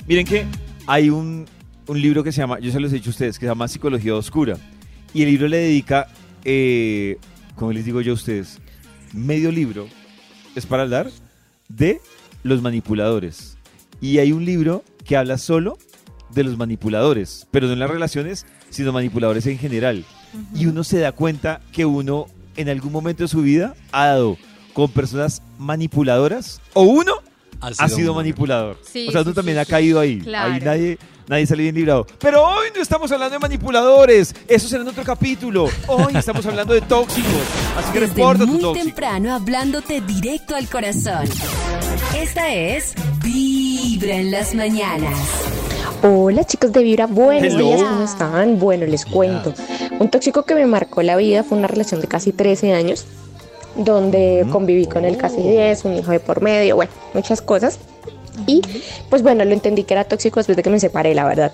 Miren 0.08 0.26
que 0.26 0.46
hay 0.88 1.10
un, 1.10 1.46
un 1.88 2.02
libro 2.02 2.24
que 2.24 2.32
se 2.32 2.38
llama, 2.42 2.60
yo 2.60 2.72
se 2.72 2.80
los 2.80 2.92
he 2.92 2.96
dicho 2.96 3.10
a 3.10 3.12
ustedes, 3.12 3.38
que 3.40 3.46
se 3.46 3.50
llama 3.50 3.68
Psicología 3.68 4.16
Oscura. 4.16 4.58
Y 5.14 5.24
el 5.24 5.30
libro 5.32 5.48
le 5.48 5.58
dedica, 5.58 6.08
eh, 6.44 7.18
como 7.56 7.72
les 7.74 7.86
digo 7.86 8.02
yo 8.02 8.12
a 8.12 8.16
ustedes, 8.16 8.60
medio 9.14 9.52
libro 9.52 9.88
es 10.56 10.66
para 10.66 10.84
hablar 10.84 11.10
de 11.70 12.00
los 12.44 12.62
manipuladores. 12.62 13.58
Y 14.00 14.20
hay 14.20 14.32
un 14.32 14.46
libro 14.46 14.84
que 15.06 15.18
habla 15.18 15.38
solo 15.38 15.78
de 16.34 16.44
los 16.44 16.58
manipuladores, 16.58 17.48
pero 17.52 17.68
no 17.68 17.74
en 17.74 17.80
las 17.80 17.90
relaciones, 17.90 18.46
sino 18.70 18.92
manipuladores 18.92 19.46
en 19.48 19.58
general. 19.58 20.06
Y 20.54 20.66
uno 20.68 20.84
se 20.84 21.00
da 21.00 21.12
cuenta 21.12 21.62
que 21.72 21.86
uno 21.86 22.28
en 22.56 22.70
algún 22.70 22.92
momento 22.92 23.24
de 23.24 23.28
su 23.28 23.42
vida 23.42 23.76
ha 23.92 24.08
dado 24.08 24.38
con 24.74 24.92
personas 24.92 25.42
manipuladoras 25.58 26.62
o 26.74 26.82
uno 26.84 27.14
ha 27.60 27.90
sido 27.90 28.14
manipulador. 28.14 28.78
Sí, 28.84 29.08
o 29.08 29.12
sea, 29.12 29.22
sí, 29.22 29.28
uno 29.28 29.34
también 29.34 29.56
sí, 29.58 29.62
ha 29.62 29.66
sí. 29.66 29.72
caído 29.72 30.00
ahí. 30.00 30.20
Claro. 30.20 30.54
Ahí 30.54 30.60
nadie, 30.62 31.00
nadie 31.28 31.48
sale 31.48 31.64
bien 31.64 31.76
librado. 31.76 32.06
Pero 32.20 32.44
hoy 32.44 32.68
no 32.76 32.82
estamos 32.82 33.12
hablando 33.12 33.34
de 33.34 33.40
manipuladores, 33.40 34.36
eso 34.48 34.68
será 34.68 34.84
en 34.84 34.90
otro 34.90 35.04
capítulo. 35.04 35.70
Hoy 35.88 36.16
estamos 36.16 36.46
hablando 36.46 36.74
de 36.74 36.82
tóxicos, 36.82 37.32
así 37.78 37.92
que 37.94 38.02
Desde 38.02 38.14
reporta 38.14 38.46
tu 38.46 38.52
muy 38.52 38.62
tóxico. 38.62 38.86
temprano 38.86 39.34
hablándote 39.34 40.02
directo 40.02 40.56
al 40.56 40.70
corazón. 40.70 41.28
Esta 42.16 42.54
es 42.54 42.94
Vibra 43.24 44.16
en 44.18 44.30
las 44.32 44.54
mañanas. 44.54 45.18
Hola 46.04 46.44
chicos 46.44 46.72
de 46.72 46.84
Vibra, 46.84 47.08
buenos 47.08 47.54
Hello. 47.54 47.66
días, 47.66 47.82
¿cómo 47.82 48.04
están? 48.04 48.60
Bueno, 48.60 48.86
les 48.86 49.04
cuento. 49.04 49.54
Un 50.00 50.10
tóxico 50.10 50.44
que 50.44 50.54
me 50.54 50.68
marcó 50.68 51.02
la 51.02 51.16
vida 51.16 51.44
fue 51.44 51.58
una 51.58 51.68
relación 51.68 52.02
de 52.02 52.08
casi 52.08 52.32
13 52.32 52.74
años, 52.74 53.08
donde 53.76 54.46
conviví 54.52 54.86
con 54.86 55.06
él 55.06 55.18
casi 55.18 55.42
10, 55.42 55.86
un 55.86 55.96
hijo 55.96 56.12
de 56.12 56.20
por 56.20 56.42
medio, 56.42 56.76
bueno, 56.76 56.92
muchas 57.16 57.42
cosas. 57.42 57.80
Y 58.46 58.62
pues 59.10 59.24
bueno, 59.24 59.44
lo 59.44 59.54
entendí 59.54 59.86
que 59.86 59.96
era 59.96 60.04
tóxico 60.04 60.40
después 60.40 60.56
de 60.56 60.62
que 60.62 60.70
me 60.70 60.80
separé, 60.80 61.16
la 61.16 61.26
verdad. 61.26 61.52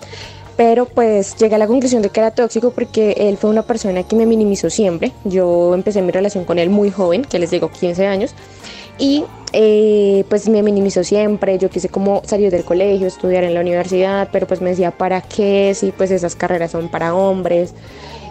Pero 0.57 0.85
pues 0.85 1.38
llegué 1.38 1.55
a 1.55 1.57
la 1.57 1.67
conclusión 1.67 2.01
de 2.01 2.09
que 2.09 2.19
era 2.19 2.31
tóxico 2.31 2.71
porque 2.71 3.15
él 3.17 3.38
fue 3.38 3.50
una 3.50 3.63
persona 3.63 4.03
que 4.03 4.17
me 4.17 4.25
minimizó 4.25 4.69
siempre. 4.69 5.13
Yo 5.23 5.73
empecé 5.73 6.01
mi 6.01 6.12
relación 6.12 6.43
con 6.43 6.59
él 6.59 6.69
muy 6.69 6.91
joven, 6.91 7.23
que 7.23 7.39
les 7.39 7.50
digo 7.50 7.71
15 7.71 8.07
años. 8.07 8.35
Y 8.97 9.25
eh, 9.53 10.25
pues 10.29 10.50
me 10.50 10.63
minimizó 10.63 11.03
siempre, 11.03 11.57
yo 11.57 11.69
quise 11.69 11.89
como 11.89 12.21
salir 12.25 12.51
del 12.51 12.63
colegio, 12.63 13.07
estudiar 13.07 13.43
en 13.43 13.53
la 13.53 13.62
universidad, 13.62 14.29
pero 14.31 14.47
pues 14.47 14.62
me 14.62 14.71
decía, 14.71 14.91
¿para 14.91 15.21
qué? 15.21 15.73
Si 15.75 15.91
pues 15.91 16.12
esas 16.12 16.35
carreras 16.35 16.71
son 16.71 16.89
para 16.89 17.13
hombres, 17.13 17.73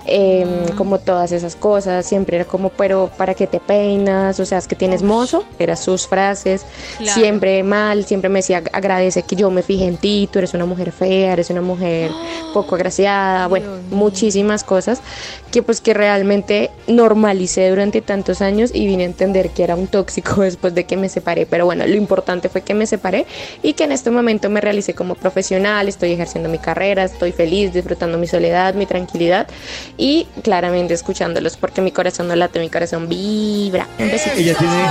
eh, 0.06 0.44
como 0.76 0.99
todas 0.99 1.32
esas 1.32 1.56
cosas, 1.56 2.06
siempre 2.06 2.37
era 2.37 2.44
como, 2.44 2.71
pero 2.71 3.11
¿para 3.16 3.35
qué 3.35 3.47
te 3.47 3.61
peinas? 3.61 4.38
O 4.40 4.44
sea, 4.44 4.59
es 4.59 4.66
que 4.66 4.75
tienes 4.76 5.02
mozo, 5.02 5.44
eran 5.59 5.76
sus 5.76 6.06
frases, 6.06 6.64
Claro. 6.99 7.12
siempre 7.21 7.62
mal, 7.62 8.04
siempre 8.04 8.28
me 8.28 8.40
decía, 8.40 8.62
agradece 8.73 9.23
que 9.23 9.37
yo 9.37 9.50
me 9.50 9.62
fijé 9.62 9.87
en 9.87 9.97
ti, 9.97 10.28
tú 10.32 10.38
eres 10.38 10.54
una 10.54 10.66
mujer 10.66 10.92
fea, 10.92 11.32
eres 11.32 11.50
una 11.50 11.61
mujer 11.62 12.11
poco 12.54 12.75
agraciada, 12.75 13.47
bueno, 13.47 13.66
mío. 13.76 13.82
muchísimas 13.90 14.64
cosas 14.64 15.00
que 15.50 15.62
pues 15.62 15.80
que 15.80 15.92
realmente 15.94 16.71
normalicé 16.87 17.68
durante 17.68 18.00
tantos 18.00 18.40
años 18.40 18.71
y 18.75 18.87
vine 18.87 19.02
a 19.02 19.06
entender 19.06 19.50
que 19.50 19.62
era 19.64 19.75
un 19.76 19.87
tóxico 19.87 20.40
después 20.42 20.75
de 20.75 20.85
que 20.85 20.97
me 20.97 21.09
separé, 21.09 21.47
pero 21.47 21.64
bueno, 21.66 21.87
lo 21.87 21.94
importante 21.94 22.49
fue 22.49 22.62
que 22.62 22.75
me 22.75 22.87
separé 22.87 23.26
y 23.62 23.75
que 23.75 23.85
en 23.85 23.92
este 23.92 24.11
momento 24.11 24.49
me 24.50 24.61
realicé 24.61 24.94
como 24.94 25.14
profesional, 25.14 25.88
estoy 25.88 26.12
ejerciendo 26.12 26.49
mi 26.49 26.59
carrera, 26.59 27.04
estoy 27.04 27.32
feliz, 27.32 27.73
disfrutando 27.73 28.18
mi 28.18 28.26
soledad, 28.26 28.75
mi 28.75 28.87
tranquilidad 28.87 29.47
y 29.96 30.26
claramente 30.42 30.94
escuchándolos 30.94 31.56
porque 31.56 31.80
mi 31.80 31.92
corazón 31.92 32.28
no 32.28 32.37
late, 32.37 32.61
mi 32.61 32.68
corazón 32.70 33.08
vibra. 33.08 33.87
Un 33.99 34.11
besito. 34.11 34.37
Ella 34.37 34.54
tiene, 34.56 34.82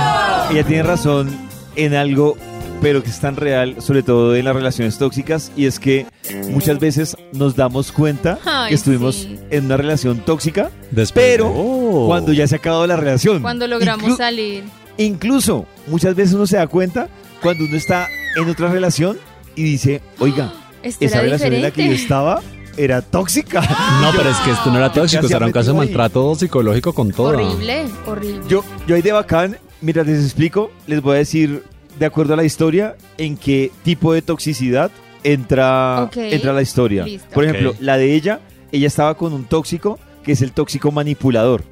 ella 0.50 0.66
tiene 0.66 0.82
razón 0.82 1.30
en 1.76 1.94
algo, 1.94 2.36
pero 2.80 3.02
que 3.02 3.10
es 3.10 3.20
tan 3.20 3.36
real, 3.36 3.76
sobre 3.80 4.02
todo 4.02 4.34
en 4.36 4.44
las 4.44 4.54
relaciones 4.54 4.98
tóxicas, 4.98 5.52
y 5.56 5.66
es 5.66 5.78
que 5.78 6.06
muchas 6.50 6.78
veces 6.78 7.16
nos 7.32 7.56
damos 7.56 7.92
cuenta 7.92 8.38
Ay, 8.44 8.68
que 8.70 8.74
estuvimos 8.74 9.14
sí. 9.16 9.38
en 9.50 9.66
una 9.66 9.76
relación 9.76 10.18
tóxica, 10.24 10.70
Después 10.90 11.24
pero 11.26 11.48
Oh. 11.54 12.06
cuando 12.08 12.32
ya 12.32 12.46
se 12.46 12.56
ha 12.56 12.58
acabado 12.58 12.86
la 12.86 12.96
relación. 12.96 13.42
Cuando 13.42 13.66
logramos 13.66 14.10
Inclu- 14.12 14.16
salir. 14.16 14.64
Incluso 14.98 15.66
muchas 15.86 16.14
veces 16.14 16.34
uno 16.34 16.46
se 16.46 16.56
da 16.56 16.66
cuenta 16.66 17.08
cuando 17.40 17.64
uno 17.64 17.76
está 17.76 18.06
en 18.36 18.48
otra 18.48 18.68
relación 18.70 19.18
y 19.56 19.62
dice, 19.62 20.00
oiga, 20.18 20.52
Esto 20.82 21.04
esa 21.04 21.20
relación 21.20 21.54
en 21.54 21.62
la 21.62 21.70
que 21.70 21.86
yo 21.86 21.92
estaba 21.92 22.40
era 22.76 23.02
tóxica. 23.02 23.60
No, 24.00 24.10
pero 24.16 24.30
es 24.30 24.36
que 24.38 24.50
esto 24.50 24.70
no 24.70 24.78
era 24.78 24.92
tóxico, 24.92 25.26
era 25.26 25.46
un 25.46 25.52
caso 25.52 25.72
de 25.72 25.78
maltrato 25.78 26.34
psicológico 26.34 26.92
con 26.92 27.10
todo. 27.10 27.28
Horrible, 27.28 27.84
horrible. 28.06 28.40
Yo, 28.48 28.64
yo 28.86 28.94
ahí 28.96 29.02
de 29.02 29.12
bacán, 29.12 29.56
mientras 29.80 30.06
les 30.06 30.24
explico, 30.24 30.70
les 30.86 31.00
voy 31.02 31.16
a 31.16 31.18
decir, 31.18 31.62
de 31.98 32.06
acuerdo 32.06 32.34
a 32.34 32.36
la 32.36 32.44
historia, 32.44 32.96
en 33.18 33.36
qué 33.36 33.70
tipo 33.84 34.12
de 34.12 34.22
toxicidad 34.22 34.90
entra, 35.24 36.04
Ok. 36.04 36.16
entra 36.16 36.52
la 36.52 36.62
historia. 36.62 37.04
Listo. 37.04 37.28
Por 37.32 37.44
ejemplo, 37.44 37.74
la 37.80 37.96
de 37.96 38.14
ella, 38.14 38.40
ella 38.72 38.86
estaba 38.86 39.16
con 39.16 39.32
un 39.32 39.44
tóxico, 39.44 39.98
que 40.24 40.32
es 40.32 40.42
el 40.42 40.52
tóxico 40.52 40.90
manipulador. 40.90 41.62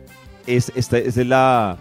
Es, 0.47 0.73
esta, 0.75 0.99
esta 0.99 1.21
es 1.21 1.27
la, 1.27 1.77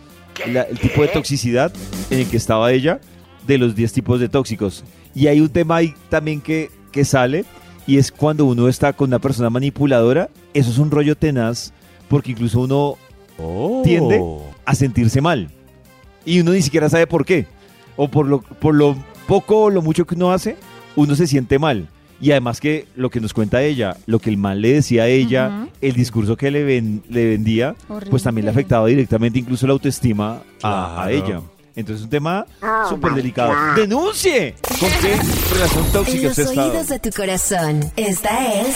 la- 0.51 0.63
el 0.63 0.79
tipo 0.79 1.01
de 1.01 1.07
toxicidad 1.09 1.71
en 2.09 2.19
el 2.19 2.27
que 2.27 2.37
estaba 2.37 2.71
ella, 2.71 2.99
de 3.47 3.57
los 3.57 3.75
10 3.75 3.93
tipos 3.93 4.19
de 4.19 4.29
tóxicos. 4.29 4.83
Y 5.15 5.27
hay 5.27 5.41
un 5.41 5.49
tema 5.49 5.77
ahí 5.77 5.93
también 6.09 6.39
que, 6.41 6.69
que 6.91 7.03
sale, 7.05 7.45
y 7.93 7.97
es 7.97 8.11
cuando 8.11 8.45
uno 8.45 8.67
está 8.67 8.93
con 8.93 9.09
una 9.09 9.19
persona 9.19 9.49
manipuladora, 9.49 10.29
eso 10.53 10.69
es 10.71 10.77
un 10.77 10.91
rollo 10.91 11.15
tenaz, 11.15 11.73
porque 12.07 12.31
incluso 12.31 12.61
uno 12.61 12.97
Oh. 13.41 13.81
tiende 13.83 14.21
a 14.65 14.75
sentirse 14.75 15.21
mal. 15.21 15.49
Y 16.25 16.41
uno 16.41 16.51
ni 16.51 16.61
siquiera 16.61 16.89
sabe 16.89 17.07
por 17.07 17.25
qué. 17.25 17.47
O 17.95 18.09
por 18.09 18.27
lo, 18.27 18.41
por 18.41 18.75
lo 18.75 18.95
poco 19.27 19.63
o 19.63 19.69
lo 19.69 19.81
mucho 19.81 20.05
que 20.05 20.15
uno 20.15 20.31
hace, 20.31 20.57
uno 20.95 21.15
se 21.15 21.25
siente 21.25 21.57
mal. 21.57 21.87
Y 22.21 22.31
además 22.31 22.59
que 22.59 22.85
lo 22.97 23.09
que 23.09 23.21
nos 23.21 23.33
cuenta 23.33 23.63
ella, 23.63 23.95
lo 24.05 24.19
que 24.19 24.29
el 24.29 24.35
mal 24.37 24.61
le 24.61 24.73
decía 24.73 25.03
a 25.03 25.07
ella, 25.07 25.67
el 25.79 25.93
discurso 25.93 26.35
que 26.35 26.51
le, 26.51 26.63
ven- 26.65 27.01
le 27.09 27.29
vendía, 27.29 27.75
Horrible. 27.87 28.09
pues 28.09 28.23
también 28.23 28.43
le 28.45 28.51
afectaba 28.51 28.87
directamente 28.87 29.39
incluso 29.39 29.65
la 29.65 29.71
autoestima 29.73 30.41
a, 30.61 31.07
ella. 31.11 31.39
Entonces 31.75 31.97
es 31.97 32.03
un 32.03 32.09
tema 32.09 32.45
súper 32.89 33.13
delicado. 33.13 33.53
¡Denuncie! 33.75 34.55
¿Con 34.79 34.89
qué 35.01 35.15
relación 35.53 35.85
En 35.85 35.91
tóxica 35.91 36.23
los 36.23 36.31
usted 36.31 36.43
ha 36.47 36.49
estado? 36.49 36.71
oídos 36.71 36.87
de 36.87 36.99
tu 36.99 37.09
corazón, 37.11 37.91
esta 37.95 38.53
es 38.61 38.75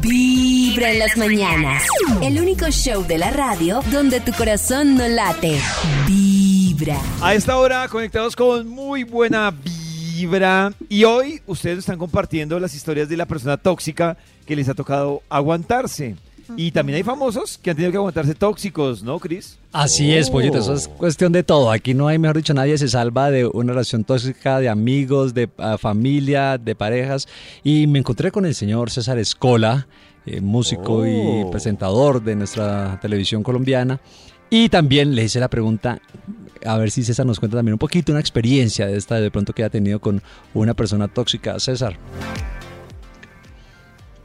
Vibra 0.00 0.92
en 0.92 0.98
las 1.00 1.16
mañanas. 1.16 1.82
El 2.22 2.40
único 2.40 2.66
show 2.70 3.04
de 3.06 3.18
la 3.18 3.30
radio 3.30 3.80
donde 3.90 4.20
tu 4.20 4.32
corazón 4.32 4.96
no 4.96 5.08
late. 5.08 5.60
Vibra. 6.06 7.00
A 7.20 7.34
esta 7.34 7.56
hora 7.58 7.88
conectados 7.88 8.36
con 8.36 8.68
muy 8.68 9.02
buena 9.04 9.50
vibra 9.50 10.72
y 10.88 11.04
hoy 11.04 11.40
ustedes 11.46 11.78
están 11.80 11.98
compartiendo 11.98 12.58
las 12.60 12.74
historias 12.74 13.08
de 13.08 13.16
la 13.16 13.26
persona 13.26 13.56
tóxica 13.56 14.16
que 14.46 14.54
les 14.56 14.68
ha 14.68 14.74
tocado 14.74 15.22
aguantarse. 15.28 16.16
Y 16.56 16.72
también 16.72 16.96
hay 16.96 17.02
famosos 17.02 17.58
que 17.58 17.70
han 17.70 17.76
tenido 17.76 17.92
que 17.92 17.98
aguantarse 17.98 18.34
tóxicos, 18.34 19.02
¿no, 19.02 19.18
Cris? 19.18 19.58
Así 19.72 20.14
es, 20.14 20.30
pollito, 20.30 20.58
eso 20.58 20.74
es 20.74 20.88
cuestión 20.88 21.32
de 21.32 21.42
todo. 21.42 21.70
Aquí 21.70 21.94
no 21.94 22.08
hay, 22.08 22.18
mejor 22.18 22.36
dicho, 22.36 22.54
nadie 22.54 22.78
se 22.78 22.88
salva 22.88 23.30
de 23.30 23.46
una 23.46 23.72
relación 23.72 24.04
tóxica, 24.04 24.58
de 24.58 24.68
amigos, 24.68 25.34
de 25.34 25.48
ah, 25.58 25.76
familia, 25.78 26.58
de 26.58 26.74
parejas. 26.74 27.28
Y 27.62 27.86
me 27.86 27.98
encontré 27.98 28.30
con 28.30 28.46
el 28.46 28.54
señor 28.54 28.90
César 28.90 29.18
Escola, 29.18 29.86
eh, 30.26 30.40
músico 30.40 31.06
y 31.06 31.44
presentador 31.50 32.22
de 32.22 32.36
nuestra 32.36 32.98
televisión 33.00 33.42
colombiana. 33.42 34.00
Y 34.50 34.70
también 34.70 35.14
le 35.14 35.24
hice 35.24 35.40
la 35.40 35.48
pregunta, 35.48 36.00
a 36.64 36.78
ver 36.78 36.90
si 36.90 37.04
César 37.04 37.26
nos 37.26 37.38
cuenta 37.38 37.58
también 37.58 37.74
un 37.74 37.78
poquito 37.78 38.12
una 38.12 38.20
experiencia 38.20 38.86
de 38.86 38.96
esta 38.96 39.20
de 39.20 39.30
pronto 39.30 39.52
que 39.52 39.64
ha 39.64 39.70
tenido 39.70 40.00
con 40.00 40.22
una 40.54 40.74
persona 40.74 41.08
tóxica. 41.08 41.60
César. 41.60 41.96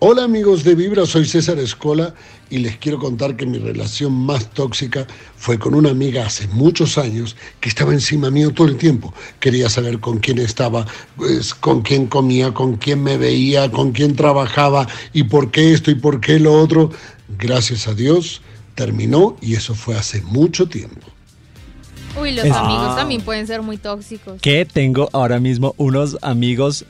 Hola 0.05 0.25
amigos 0.25 0.65
de 0.65 0.75
Vibra, 0.75 1.05
soy 1.05 1.25
César 1.25 1.59
Escola 1.59 2.13
y 2.49 2.57
les 2.57 2.75
quiero 2.77 2.99
contar 2.99 3.37
que 3.37 3.45
mi 3.45 3.57
relación 3.57 4.11
más 4.11 4.49
tóxica 4.49 5.07
fue 5.37 5.57
con 5.57 5.73
una 5.73 5.91
amiga 5.91 6.25
hace 6.25 6.45
muchos 6.49 6.97
años 6.97 7.37
que 7.61 7.69
estaba 7.69 7.93
encima 7.93 8.29
mío 8.29 8.51
todo 8.51 8.67
el 8.67 8.75
tiempo. 8.75 9.13
Quería 9.39 9.69
saber 9.69 10.01
con 10.01 10.19
quién 10.19 10.39
estaba, 10.39 10.85
pues, 11.15 11.53
con 11.53 11.83
quién 11.83 12.07
comía, 12.07 12.53
con 12.53 12.75
quién 12.75 13.01
me 13.01 13.15
veía, 13.15 13.71
con 13.71 13.93
quién 13.93 14.13
trabajaba 14.17 14.89
y 15.13 15.23
por 15.23 15.51
qué 15.51 15.71
esto 15.71 15.89
y 15.89 15.95
por 15.95 16.19
qué 16.19 16.37
lo 16.37 16.53
otro. 16.53 16.91
Gracias 17.39 17.87
a 17.87 17.93
Dios 17.93 18.41
terminó 18.75 19.37
y 19.39 19.53
eso 19.53 19.73
fue 19.73 19.95
hace 19.95 20.21
mucho 20.23 20.67
tiempo. 20.67 21.07
Uy, 22.19 22.33
los 22.33 22.43
Es- 22.43 22.51
amigos 22.51 22.95
también 22.97 23.21
pueden 23.21 23.47
ser 23.47 23.61
muy 23.61 23.77
tóxicos. 23.77 24.41
que 24.41 24.65
tengo 24.65 25.09
ahora 25.13 25.39
mismo 25.39 25.73
unos 25.77 26.17
amigos 26.21 26.83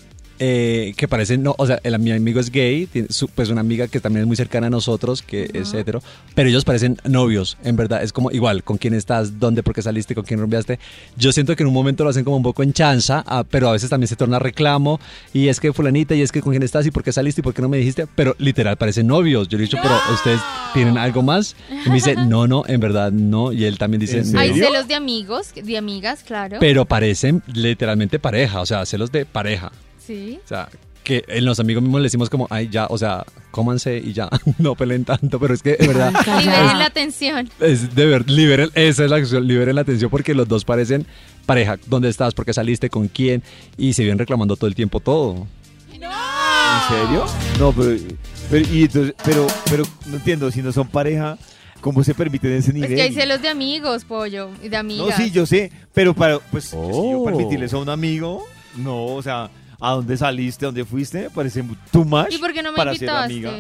eh, 0.46 0.94
que 0.98 1.08
parecen, 1.08 1.42
no, 1.42 1.56
o 1.58 1.66
sea, 1.66 1.80
el, 1.84 1.98
mi 2.00 2.12
amigo 2.12 2.38
es 2.42 2.52
gay, 2.52 2.86
tiene 2.86 3.08
su- 3.12 3.30
pues 3.30 3.48
una 3.48 3.62
amiga 3.62 3.88
que 3.88 4.02
también 4.02 4.24
es 4.24 4.28
muy 4.28 4.36
cercana 4.36 4.68
a 4.68 4.70
nosotros, 4.70 5.22
que 5.22 5.50
es 5.54 5.74
hetero, 5.74 6.04
pero 6.36 6.50
ellos 6.50 6.66
parecen 6.66 6.98
novios, 7.06 7.58
en 7.64 7.78
verdad, 7.78 8.04
es 8.04 8.12
como 8.12 8.30
igual, 8.30 8.62
con 8.62 8.78
quién 8.78 8.94
estás, 8.94 9.40
dónde, 9.40 9.64
por 9.64 9.74
qué 9.74 9.82
saliste, 9.82 10.14
con 10.16 10.26
quién 10.26 10.42
rumbeaste. 10.42 10.80
Yo 11.16 11.32
siento 11.32 11.56
que 11.56 11.64
en 11.64 11.68
un 11.68 11.74
momento 11.74 12.04
lo 12.04 12.10
hacen 12.10 12.26
como 12.26 12.36
un 12.36 12.44
poco 12.44 12.62
en 12.62 12.74
chanza, 12.74 13.24
ah, 13.26 13.46
pero 13.50 13.70
a 13.70 13.72
veces 13.72 13.90
también 13.90 14.10
se 14.10 14.18
torna 14.18 14.38
reclamo, 14.38 15.00
y 15.34 15.48
es 15.48 15.62
que 15.62 15.72
fulanita, 15.72 16.14
y 16.14 16.22
es 16.22 16.32
que 16.34 16.42
con 16.42 16.52
quién 16.52 16.64
estás, 16.64 16.86
y 16.86 16.92
por 16.92 17.04
qué 17.06 17.14
saliste, 17.14 17.40
y 17.40 17.44
por 17.44 17.54
qué 17.54 17.62
no 17.62 17.70
me 17.70 17.78
dijiste, 17.78 18.06
pero 18.14 18.36
literal 18.38 18.76
parecen 18.76 19.08
novios. 19.08 19.48
Yo 19.48 19.58
le 19.58 19.64
he 19.64 19.68
dicho, 19.68 19.78
pero 19.82 19.96
ustedes 20.14 20.42
tienen 20.74 20.98
algo 20.98 21.22
más, 21.22 21.56
y 21.86 21.88
me 21.88 21.96
dice, 21.96 22.16
no, 22.28 22.48
no, 22.48 22.64
en 22.68 22.82
verdad 22.82 23.14
no, 23.14 23.54
y 23.54 23.64
él 23.64 23.78
también 23.78 24.02
dice, 24.02 24.20
¿En 24.20 24.32
"No". 24.34 24.40
Hay 24.40 24.54
celos 24.54 24.88
de 24.90 24.96
amigos, 24.96 25.54
de 25.56 25.78
amigas, 25.78 26.24
claro. 26.24 26.58
pero 26.60 26.84
parecen 26.86 27.42
literalmente 27.54 28.20
pareja, 28.20 28.60
o 28.60 28.66
sea, 28.66 28.86
celos 28.86 29.10
de 29.12 29.26
pareja. 29.26 29.72
Sí. 30.06 30.40
O 30.44 30.48
sea, 30.48 30.70
que 31.04 31.24
en 31.28 31.44
los 31.44 31.60
amigos 31.60 31.84
mismos 31.84 32.00
le 32.00 32.06
decimos 32.06 32.30
como, 32.30 32.48
ay, 32.50 32.70
ya, 32.72 32.88
o 32.90 32.98
sea, 32.98 33.26
cómanse 33.52 33.98
y 33.98 34.14
ya, 34.14 34.30
no 34.58 34.74
peleen 34.76 35.04
tanto, 35.04 35.38
pero 35.40 35.54
es 35.54 35.62
que, 35.62 35.76
de 35.76 35.88
verdad, 35.88 36.14
Liberen 36.40 36.80
la 36.80 36.90
tensión. 36.92 37.50
es 37.60 37.94
de 37.94 38.06
verdad, 38.06 38.28
liberen, 38.30 38.70
esa 38.74 39.04
es 39.04 39.10
la 39.10 39.18
acción, 39.18 39.46
liberen 39.46 39.76
la 39.76 39.82
atención 39.82 40.10
porque 40.10 40.34
los 40.34 40.48
dos 40.48 40.64
parecen 40.64 41.06
pareja. 41.46 41.78
¿Dónde 41.88 42.08
estás? 42.10 42.34
¿Por 42.34 42.46
qué 42.46 42.54
saliste? 42.54 42.90
¿Con 42.90 43.10
quién? 43.10 43.44
Y 43.78 43.92
se 43.94 44.04
vienen 44.04 44.18
reclamando 44.20 44.56
todo 44.56 44.68
el 44.68 44.76
tiempo 44.76 45.02
todo. 45.02 45.46
¿En 45.92 46.00
serio? 46.90 47.26
No, 47.60 47.72
pero, 47.72 47.98
pero, 48.50 48.68
y 48.74 48.84
entonces- 48.84 49.16
pero, 49.24 49.48
pero 49.70 49.84
no 50.08 50.16
entiendo, 50.18 50.52
si 50.52 50.62
no 50.62 50.72
son 50.72 50.88
pareja, 50.88 51.38
¿cómo 51.82 52.04
se 52.04 52.14
permiten 52.14 52.52
ese 52.54 52.70
Es 52.70 52.74
nivel? 52.76 52.96
que 52.96 53.02
hay 53.02 53.14
celos 53.14 53.42
de 53.42 53.50
amigos, 53.50 54.04
pollo, 54.06 54.50
y 54.64 54.70
de 54.70 54.78
amigas. 54.78 55.08
No, 55.08 55.16
sí, 55.26 55.32
yo 55.32 55.46
sé, 55.46 55.72
pero 55.94 56.14
para, 56.14 56.40
pues, 56.40 56.66
si 56.66 56.76
yo 56.76 56.82
Oh. 56.82 57.26
permitirles 57.26 57.74
a 57.74 57.78
un 57.78 57.90
amigo, 57.90 58.46
no, 58.78 59.06
o 59.06 59.22
sea, 59.22 59.50
¿A 59.84 59.92
dónde 59.92 60.16
saliste? 60.16 60.64
¿A 60.64 60.68
dónde 60.70 60.86
fuiste? 60.86 61.24
Me 61.24 61.30
parece 61.30 61.62
too 61.92 62.06
much 62.06 62.32
¿Y 62.32 62.38
por 62.38 62.54
qué 62.54 62.64
no 62.64 62.72
me 62.72 62.78
para 62.78 62.94
ser 62.94 63.04
invitaste? 63.04 63.34
amiga. 63.34 63.52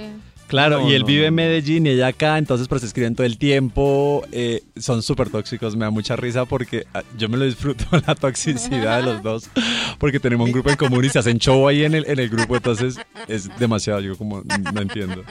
Claro, 0.48 0.80
No, 0.80 0.90
y 0.90 0.94
él 0.94 1.02
no, 1.02 1.08
vive 1.08 1.22
no, 1.24 1.28
en. 1.28 1.36
Medellín 1.36 1.86
y 1.86 1.90
ella 1.90 2.08
acá, 2.08 2.38
entonces 2.38 2.70
pues 2.70 2.80
se 2.82 2.88
escriben 2.88 3.14
todo 3.14 3.26
el 3.26 3.38
tiempo, 3.38 4.24
eh, 4.32 4.64
son 4.78 5.02
súper 5.04 5.30
tóxicos, 5.30 5.76
me 5.76 5.84
da 5.84 5.92
mucha 5.92 6.16
risa 6.16 6.46
porque 6.46 6.86
ah, 6.94 7.04
yo 7.18 7.28
me 7.28 7.36
lo 7.36 7.44
disfruto 7.44 7.86
la 8.08 8.16
toxicidad 8.16 9.00
de 9.00 9.04
los 9.14 9.24
dos, 9.24 9.50
porque 9.98 10.20
tenemos 10.20 10.46
un 10.46 10.54
grupo 10.54 10.70
en 10.70 10.78
común 10.78 11.04
y 11.04 11.10
se 11.10 11.20
hacen 11.20 11.40
show 11.40 11.68
ahí 11.68 11.84
en 11.84 11.94
el, 11.94 12.06
en 12.08 12.20
el 12.20 12.30
grupo, 12.30 12.56
entonces 12.56 12.98
es 13.28 13.50
demasiado, 13.60 14.00
yo 14.00 14.18
como 14.18 14.44
no 14.74 14.82
entiendo. 14.82 15.24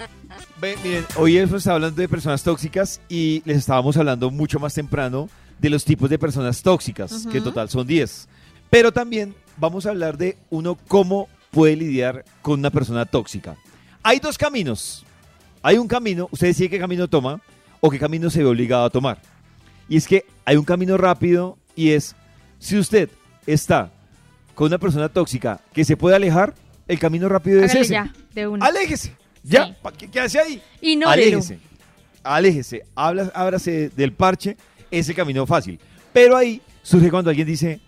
Ve, 0.61 0.77
miren, 0.85 1.07
hoy 1.17 1.39
estado 1.39 1.77
hablando 1.77 2.01
de 2.01 2.09
personas 2.09 2.43
tóxicas 2.43 3.01
y 3.09 3.43
les 3.47 3.59
estábamos 3.59 3.97
hablando 3.97 4.31
mucho 4.31 4.59
más 4.59 4.75
temprano 4.75 5.31
de 5.59 5.71
los 5.71 5.85
tipos 5.85 6.11
de 6.11 6.19
personas 6.19 6.61
tóxicas, 6.63 7.27
que 7.31 7.39
en 7.39 7.45
total 7.45 7.71
son 7.71 7.87
10. 7.87 8.29
Pero 8.73 8.91
también 8.91 9.35
vamos 9.59 9.85
a 9.85 9.91
hablar 9.91 10.17
de 10.17 10.38
uno 10.49 10.79
cómo 10.88 11.29
puede 11.50 11.76
lidiar 11.76 12.25
con 12.41 12.59
una 12.59 12.71
persona 12.71 13.05
tóxica. 13.05 13.55
Hay 14.02 14.19
dos 14.19 14.38
caminos. 14.38 15.05
Hay 15.61 15.76
un 15.76 15.87
camino, 15.87 16.26
usted 16.33 16.47
decide 16.47 16.71
qué 16.71 16.79
camino 16.79 17.07
toma 17.07 17.43
o 17.81 17.91
qué 17.91 17.99
camino 17.99 18.31
se 18.31 18.38
ve 18.38 18.47
obligado 18.47 18.87
a 18.87 18.88
tomar. 18.88 19.21
Y 19.91 19.99
es 19.99 20.09
que 20.09 20.25
hay 20.47 20.57
un 20.57 20.64
camino 20.64 20.97
rápido 20.97 21.59
y 21.76 21.91
es, 21.91 22.17
si 22.59 22.79
usted 22.79 23.11
está 23.47 23.91
con 24.55 24.69
una 24.69 24.79
persona 24.79 25.11
tóxica 25.11 25.61
que 25.75 25.85
se 25.85 25.99
puede 25.99 26.17
alejar, 26.17 26.55
el 26.88 26.99
camino 26.99 27.29
rápido 27.29 27.62
es 27.62 27.75
ese. 27.75 27.93
ya, 27.93 28.11
de 28.35 28.47
una. 28.49 28.64
Aléjese. 28.64 29.14
Ya, 29.43 29.67
Sí. 29.67 29.75
¿pa' 29.83 29.93
¿qué, 29.93 30.11
qué 30.11 30.19
hace 30.19 30.38
ahí? 30.41 30.62
Ignórelo. 30.81 31.12
Aléjese. 31.37 31.59
Aléjese. 32.23 32.87
Habla, 32.95 33.31
ábrase 33.35 33.91
del 33.91 34.14
parche. 34.14 34.57
Es 34.91 35.11
el 35.11 35.14
camino 35.14 35.45
fácil. 35.47 35.79
Pero 36.14 36.38
ahí 36.38 36.62
surge 36.83 37.11
cuando 37.11 37.29
alguien 37.29 37.47
dice, 37.47 37.83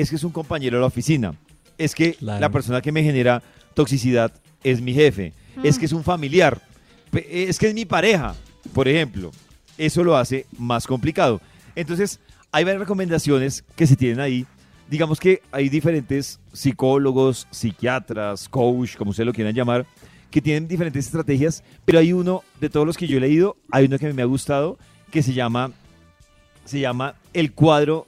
es 0.00 0.10
que 0.10 0.16
es 0.16 0.24
un 0.24 0.32
compañero 0.32 0.76
de 0.76 0.80
la 0.82 0.86
oficina. 0.86 1.34
Es 1.76 1.94
que 1.94 2.14
Claro. 2.14 2.40
la 2.40 2.50
persona 2.50 2.80
que 2.80 2.92
me 2.92 3.02
genera 3.02 3.42
toxicidad 3.74 4.32
es 4.64 4.80
mi 4.80 4.92
jefe. 4.94 5.32
Es 5.62 5.78
que 5.78 5.86
es 5.86 5.92
un 5.92 6.04
familiar. 6.04 6.60
Pe- 7.10 7.48
Es 7.48 7.58
que 7.58 7.68
es 7.68 7.74
mi 7.74 7.84
pareja, 7.84 8.34
por 8.72 8.88
ejemplo. 8.88 9.30
Eso 9.76 10.02
lo 10.04 10.16
hace 10.16 10.46
más 10.58 10.86
complicado. 10.86 11.40
Entonces, 11.76 12.18
hay 12.50 12.64
varias 12.64 12.80
recomendaciones 12.80 13.62
que 13.76 13.86
se 13.86 13.94
tienen 13.96 14.20
ahí. 14.20 14.46
Digamos 14.90 15.20
que 15.20 15.42
hay 15.52 15.68
diferentes 15.68 16.40
psicólogos, 16.52 17.46
psiquiatras, 17.50 18.48
coach, 18.48 18.96
como 18.96 19.10
ustedes 19.10 19.26
lo 19.26 19.32
quieran 19.34 19.54
llamar, 19.54 19.86
que 20.30 20.40
tienen 20.40 20.66
diferentes 20.66 21.06
estrategias, 21.06 21.62
pero 21.84 21.98
hay 21.98 22.12
uno, 22.12 22.42
de 22.60 22.70
todos 22.70 22.86
los 22.86 22.96
que 22.96 23.06
yo 23.06 23.18
he 23.18 23.20
leído, 23.20 23.56
hay 23.70 23.84
uno 23.84 23.98
que 23.98 24.06
a 24.06 24.08
mí 24.08 24.14
me 24.14 24.22
ha 24.22 24.26
gustado, 24.26 24.78
que 25.10 25.22
se 25.22 25.32
llama, 25.34 25.72
se 26.64 26.80
llama 26.80 27.14
el 27.34 27.52
cuadro 27.52 28.06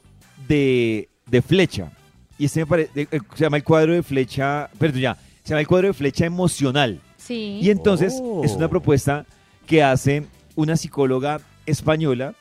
de, 0.49 1.10
de 1.30 1.42
flecha. 1.42 1.90
Y 2.38 2.46
este 2.46 2.60
me 2.60 2.66
parece, 2.66 3.06
se 3.34 3.44
llama 3.44 3.58
el 3.58 3.64
cuadro 3.64 3.92
de 3.92 4.02
flecha, 4.02 4.70
perdón 4.78 5.00
ya, 5.00 5.14
se 5.42 5.50
llama 5.50 5.60
el 5.60 5.66
cuadro 5.66 5.88
de 5.88 5.94
flecha 5.94 6.25
emocional. 6.26 7.00
Sí. 7.18 7.58
Y 7.62 7.70
entonces 7.70 8.14
Oh. 8.20 8.42
es 8.44 8.52
una 8.52 8.68
propuesta 8.68 9.26
que 9.66 9.82
hace 9.82 10.25
una 10.56 10.76
psicóloga 10.76 11.40
española 11.66 12.34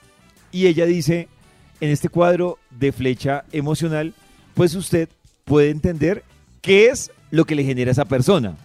y 0.52 0.68
ella 0.68 0.86
dice, 0.86 1.28
en 1.82 1.90
este 1.90 2.10
cuadro 2.10 2.58
de 2.72 2.92
flecha 2.92 3.44
emocional, 3.52 4.14
pues 4.54 4.74
usted 4.76 5.10
puede 5.46 5.70
entender 5.70 6.24
qué 6.62 6.88
es 6.88 7.12
lo 7.32 7.46
que 7.46 7.56
le 7.56 7.64
genera 7.64 7.90
a 7.90 7.94
esa 7.94 8.06
persona. 8.06 8.56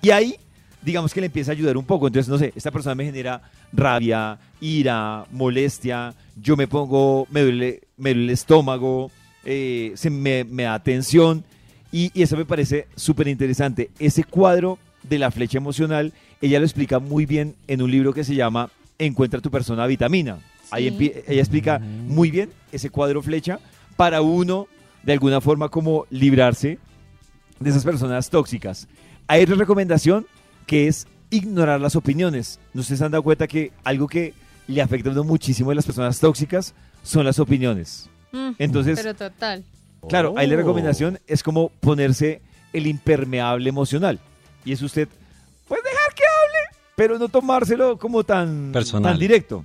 Y 0.00 0.10
ahí, 0.10 0.36
digamos 0.80 1.12
que 1.12 1.20
le 1.20 1.26
empieza 1.26 1.50
a 1.52 1.54
ayudar 1.54 1.76
un 1.76 1.84
poco. 1.84 2.06
Entonces, 2.06 2.28
no 2.28 2.38
sé, 2.38 2.52
esta 2.56 2.70
persona 2.70 2.94
me 2.94 3.04
genera 3.04 3.42
rabia, 3.72 4.38
ira, 4.60 5.26
molestia, 5.30 6.14
yo 6.40 6.56
me 6.56 6.66
pongo, 6.66 7.26
me 7.30 7.42
duele, 7.42 7.82
me 7.98 8.10
duele 8.10 8.24
el 8.24 8.30
estómago, 8.30 9.10
eh, 9.44 9.92
se 9.94 10.10
me, 10.10 10.44
me 10.44 10.64
da 10.64 10.82
tensión. 10.82 11.44
Y, 11.90 12.10
y 12.14 12.22
eso 12.22 12.36
me 12.36 12.44
parece 12.44 12.86
súper 12.96 13.28
interesante. 13.28 13.90
Ese 13.98 14.24
cuadro 14.24 14.78
de 15.02 15.18
la 15.18 15.30
flecha 15.30 15.58
emocional, 15.58 16.12
ella 16.40 16.58
lo 16.58 16.64
explica 16.64 16.98
muy 16.98 17.26
bien 17.26 17.54
en 17.66 17.82
un 17.82 17.90
libro 17.90 18.12
que 18.14 18.24
se 18.24 18.34
llama 18.34 18.70
Encuentra 18.98 19.40
tu 19.40 19.50
persona 19.50 19.86
vitamina. 19.86 20.38
Ahí 20.70 20.88
Sí. 20.96 21.12
ella 21.26 21.40
explica 21.40 21.78
muy 21.78 22.30
bien 22.30 22.50
ese 22.72 22.88
cuadro 22.88 23.20
flecha 23.22 23.58
para 23.96 24.22
uno, 24.22 24.68
de 25.02 25.12
alguna 25.12 25.40
forma, 25.40 25.68
como 25.68 26.06
librarse 26.08 26.78
de 27.60 27.70
esas 27.70 27.84
personas 27.84 28.30
tóxicas. 28.30 28.88
Hay 29.26 29.42
otra 29.42 29.56
recomendación 29.56 30.26
que 30.66 30.88
es 30.88 31.06
ignorar 31.30 31.80
las 31.80 31.94
opiniones. 31.96 32.58
¿No 32.72 32.82
se 32.82 32.94
han 33.04 33.10
dado 33.10 33.22
cuenta 33.22 33.46
que 33.46 33.72
algo 33.84 34.08
que 34.08 34.32
le 34.66 34.80
afecta 34.80 35.10
a 35.10 35.12
uno 35.12 35.24
muchísimo 35.24 35.70
de 35.70 35.76
las 35.76 35.84
personas 35.84 36.18
tóxicas 36.20 36.74
son 37.02 37.24
las 37.26 37.38
opiniones? 37.38 38.08
Entonces, 38.58 38.98
Pero 39.00 39.14
total. 39.14 39.64
Claro, 40.08 40.34
ahí 40.36 40.46
la 40.46 40.54
Oh. 40.54 40.58
recomendación 40.58 41.18
es 41.26 41.42
como 41.42 41.68
ponerse 41.80 42.40
el 42.72 42.86
impermeable 42.86 43.68
emocional. 43.68 44.18
Y 44.64 44.72
es 44.72 44.82
usted, 44.82 45.08
pues 45.68 45.80
dejar 45.82 46.14
que 46.14 46.22
hable, 46.24 46.78
pero 46.96 47.18
no 47.18 47.28
tomárselo 47.28 47.98
como 47.98 48.24
tan, 48.24 48.72
Personal. 48.72 49.12
tan 49.12 49.20
directo. 49.20 49.64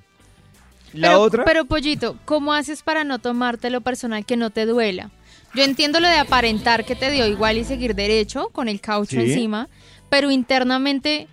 La 0.93 1.09
pero, 1.09 1.21
otra, 1.21 1.45
Pero, 1.45 1.65
Pollito, 1.65 2.17
¿cómo 2.25 2.53
haces 2.53 2.81
para 2.81 3.03
no 3.03 3.19
tomarte 3.19 3.69
lo 3.69 3.81
personal 3.81 4.25
que 4.25 4.37
no 4.37 4.49
te 4.49 4.65
duela? 4.65 5.11
Yo 5.53 5.63
entiendo 5.63 5.99
lo 5.99 6.07
de 6.07 6.17
aparentar 6.17 6.85
que 6.85 6.95
te 6.95 7.09
dio 7.11 7.25
igual 7.25 7.57
y 7.57 7.63
seguir 7.63 7.95
derecho 7.95 8.49
con 8.49 8.67
el 8.69 8.79
caucho 8.81 9.11
Sí. 9.19 9.31
encima, 9.31 9.69
pero 10.09 10.29
internamente, 10.31 11.27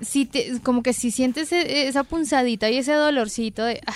si 0.00 0.26
te, 0.26 0.60
como 0.62 0.82
que 0.82 0.92
si 0.92 1.10
sientes 1.10 1.50
e- 1.52 1.86
esa 1.88 2.04
punzadita 2.04 2.70
y 2.70 2.78
ese 2.78 2.92
dolorcito 2.92 3.64
de... 3.64 3.80
ah, 3.86 3.92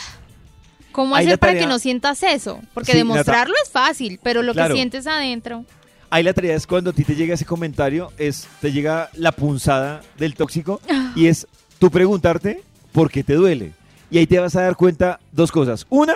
¿Cómo 0.92 1.14
Ahí 1.14 1.26
hacer 1.26 1.38
para 1.38 1.52
tarea- 1.52 1.62
que 1.64 1.68
no 1.68 1.78
sientas 1.78 2.22
eso? 2.22 2.60
Porque 2.74 2.92
Sí, 2.92 2.98
demostrarlo 2.98 3.54
es 3.64 3.70
fácil, 3.70 4.18
pero 4.22 4.42
lo 4.42 4.52
Claro. 4.52 4.74
que 4.74 4.78
sientes 4.78 5.06
adentro... 5.06 5.64
ahí 6.10 6.22
la 6.22 6.32
tarea 6.32 6.56
es 6.56 6.66
cuando 6.66 6.90
a 6.90 6.92
ti 6.92 7.04
te 7.04 7.14
llega 7.14 7.34
ese 7.34 7.44
comentario, 7.44 8.10
es 8.18 8.48
te 8.60 8.72
llega 8.72 9.10
la 9.14 9.32
punzada 9.32 10.00
del 10.16 10.34
tóxico 10.34 10.80
y 11.14 11.26
es 11.26 11.46
tú 11.78 11.90
preguntarte 11.90 12.62
por 12.92 13.10
qué 13.10 13.22
te 13.22 13.34
duele. 13.34 13.72
Y 14.10 14.18
ahí 14.18 14.26
te 14.26 14.38
vas 14.38 14.56
a 14.56 14.62
dar 14.62 14.74
cuenta 14.76 15.20
dos 15.32 15.52
cosas. 15.52 15.86
Una, 15.90 16.14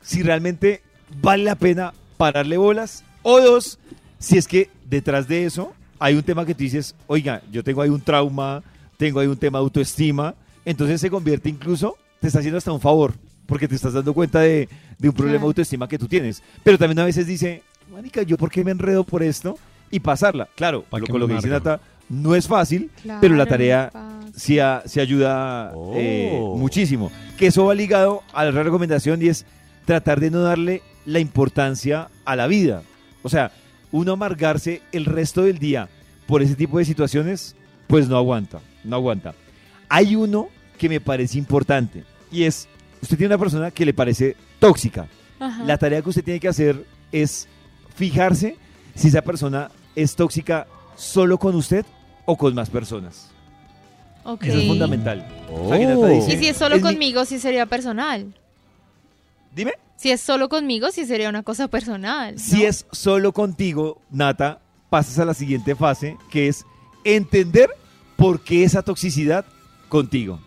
si 0.00 0.22
realmente 0.22 0.82
vale 1.20 1.42
la 1.44 1.56
pena 1.56 1.92
pararle 2.16 2.56
bolas. 2.56 3.02
O 3.22 3.40
dos, 3.40 3.78
si 4.20 4.38
es 4.38 4.46
que 4.46 4.70
detrás 4.88 5.26
de 5.26 5.44
eso 5.44 5.72
hay 5.98 6.14
un 6.14 6.22
tema 6.22 6.46
que 6.46 6.54
tú 6.54 6.62
dices, 6.62 6.94
oiga, 7.08 7.42
yo 7.50 7.64
tengo 7.64 7.82
ahí 7.82 7.88
un 7.90 8.00
trauma, 8.00 8.62
tengo 8.96 9.18
ahí 9.18 9.26
un 9.26 9.36
tema 9.36 9.58
de 9.58 9.64
autoestima. 9.64 10.34
Entonces 10.64 11.00
se 11.00 11.10
convierte 11.10 11.48
incluso, 11.48 11.96
te 12.20 12.28
está 12.28 12.38
haciendo 12.38 12.58
hasta 12.58 12.70
un 12.72 12.80
favor, 12.80 13.14
porque 13.46 13.68
te 13.68 13.74
estás 13.74 13.92
dando 13.92 14.12
cuenta 14.14 14.40
de, 14.40 14.68
de 14.98 15.08
un 15.08 15.14
problema 15.14 15.36
Claro. 15.38 15.46
de 15.46 15.50
autoestima 15.50 15.88
que 15.88 15.98
tú 15.98 16.08
tienes. 16.08 16.42
Pero 16.62 16.78
también 16.78 16.98
a 17.00 17.04
veces 17.04 17.26
dice, 17.26 17.62
marica, 17.92 18.22
¿yo 18.22 18.36
por 18.36 18.50
qué 18.50 18.64
me 18.64 18.70
enredo 18.70 19.04
por 19.04 19.22
esto? 19.22 19.58
Y 19.90 20.00
pasarla. 20.00 20.48
Claro, 20.56 20.84
¿Pa' 20.88 20.98
lo, 20.98 21.06
con 21.06 21.20
lo 21.20 21.28
que 21.28 21.34
dice? 21.34 21.48
Nata, 21.48 21.80
no 22.08 22.34
es 22.34 22.48
fácil, 22.48 22.90
pero 23.20 23.34
la 23.36 23.44
Claro, 23.44 23.50
tarea 23.50 23.90
sí, 24.34 24.58
a- 24.58 24.82
sí 24.86 25.00
ayuda 25.00 25.72
Oh. 25.74 25.92
eh, 25.96 26.40
muchísimo. 26.56 27.10
Que 27.38 27.46
eso 27.48 27.64
va 27.66 27.74
ligado 27.74 28.22
a 28.32 28.44
la 28.44 28.62
recomendación 28.62 29.22
y 29.22 29.28
es 29.28 29.44
tratar 29.84 30.20
de 30.20 30.30
no 30.30 30.40
darle 30.40 30.82
la 31.06 31.20
importancia 31.20 32.08
a 32.24 32.36
la 32.36 32.46
vida. 32.46 32.82
O 33.22 33.28
sea, 33.28 33.52
uno 33.92 34.12
amargarse 34.12 34.82
el 34.92 35.04
resto 35.04 35.42
del 35.44 35.58
día 35.58 35.88
por 36.26 36.42
ese 36.42 36.54
tipo 36.56 36.78
de 36.78 36.84
situaciones, 36.86 37.54
pues 37.86 38.08
no 38.08 38.16
aguanta, 38.16 38.60
no 38.82 38.96
aguanta. 38.96 39.34
Hay 39.88 40.16
uno 40.16 40.48
que 40.78 40.88
me 40.88 41.00
parece 41.00 41.38
importante 41.38 42.02
y 42.32 42.44
es, 42.44 42.66
usted 43.04 43.16
tiene 43.16 43.34
una 43.34 43.40
persona 43.40 43.70
que 43.70 43.84
le 43.86 43.94
parece 43.94 44.36
tóxica. 44.58 45.06
Ajá. 45.40 45.64
La 45.64 45.78
tarea 45.78 46.02
que 46.02 46.08
usted 46.08 46.24
tiene 46.24 46.40
que 46.40 46.48
hacer 46.48 46.84
es 47.12 47.48
fijarse 47.94 48.56
si 48.94 49.08
esa 49.08 49.22
persona 49.22 49.70
es 49.94 50.14
tóxica 50.16 50.66
solo 50.96 51.38
con 51.38 51.54
usted 51.54 51.84
o 52.24 52.36
con 52.36 52.54
más 52.54 52.70
personas. 52.70 53.30
Ok. 54.24 54.44
Eso 54.44 54.58
es 54.58 54.66
fundamental. 54.66 55.26
O 55.52 55.68
sea, 55.68 55.78
que 55.78 55.86
Oh. 55.86 56.06
Dice, 56.08 56.34
Y 56.34 56.38
si 56.38 56.46
es 56.48 56.56
solo 56.56 56.76
mi- 56.76 56.82
conmigo, 56.82 57.24
sí 57.24 57.38
sería 57.38 57.66
personal. 57.66 58.32
Dime. 59.54 59.72
Si 59.96 60.10
es 60.10 60.20
solo 60.20 60.48
conmigo, 60.48 60.90
sí 60.90 61.06
sería 61.06 61.28
una 61.28 61.42
cosa 61.42 61.68
personal. 61.68 62.38
Si 62.38 62.64
es 62.64 62.86
solo 62.90 63.32
contigo, 63.32 64.00
Nata, 64.10 64.60
pasas 64.90 65.18
a 65.18 65.24
la 65.24 65.34
siguiente 65.34 65.74
fase, 65.76 66.16
que 66.30 66.48
es 66.48 66.64
entender 67.04 67.70
por 68.16 68.40
qué 68.42 68.64
esa 68.64 68.82
toxicidad 68.82 69.44
contigo. 69.88 70.40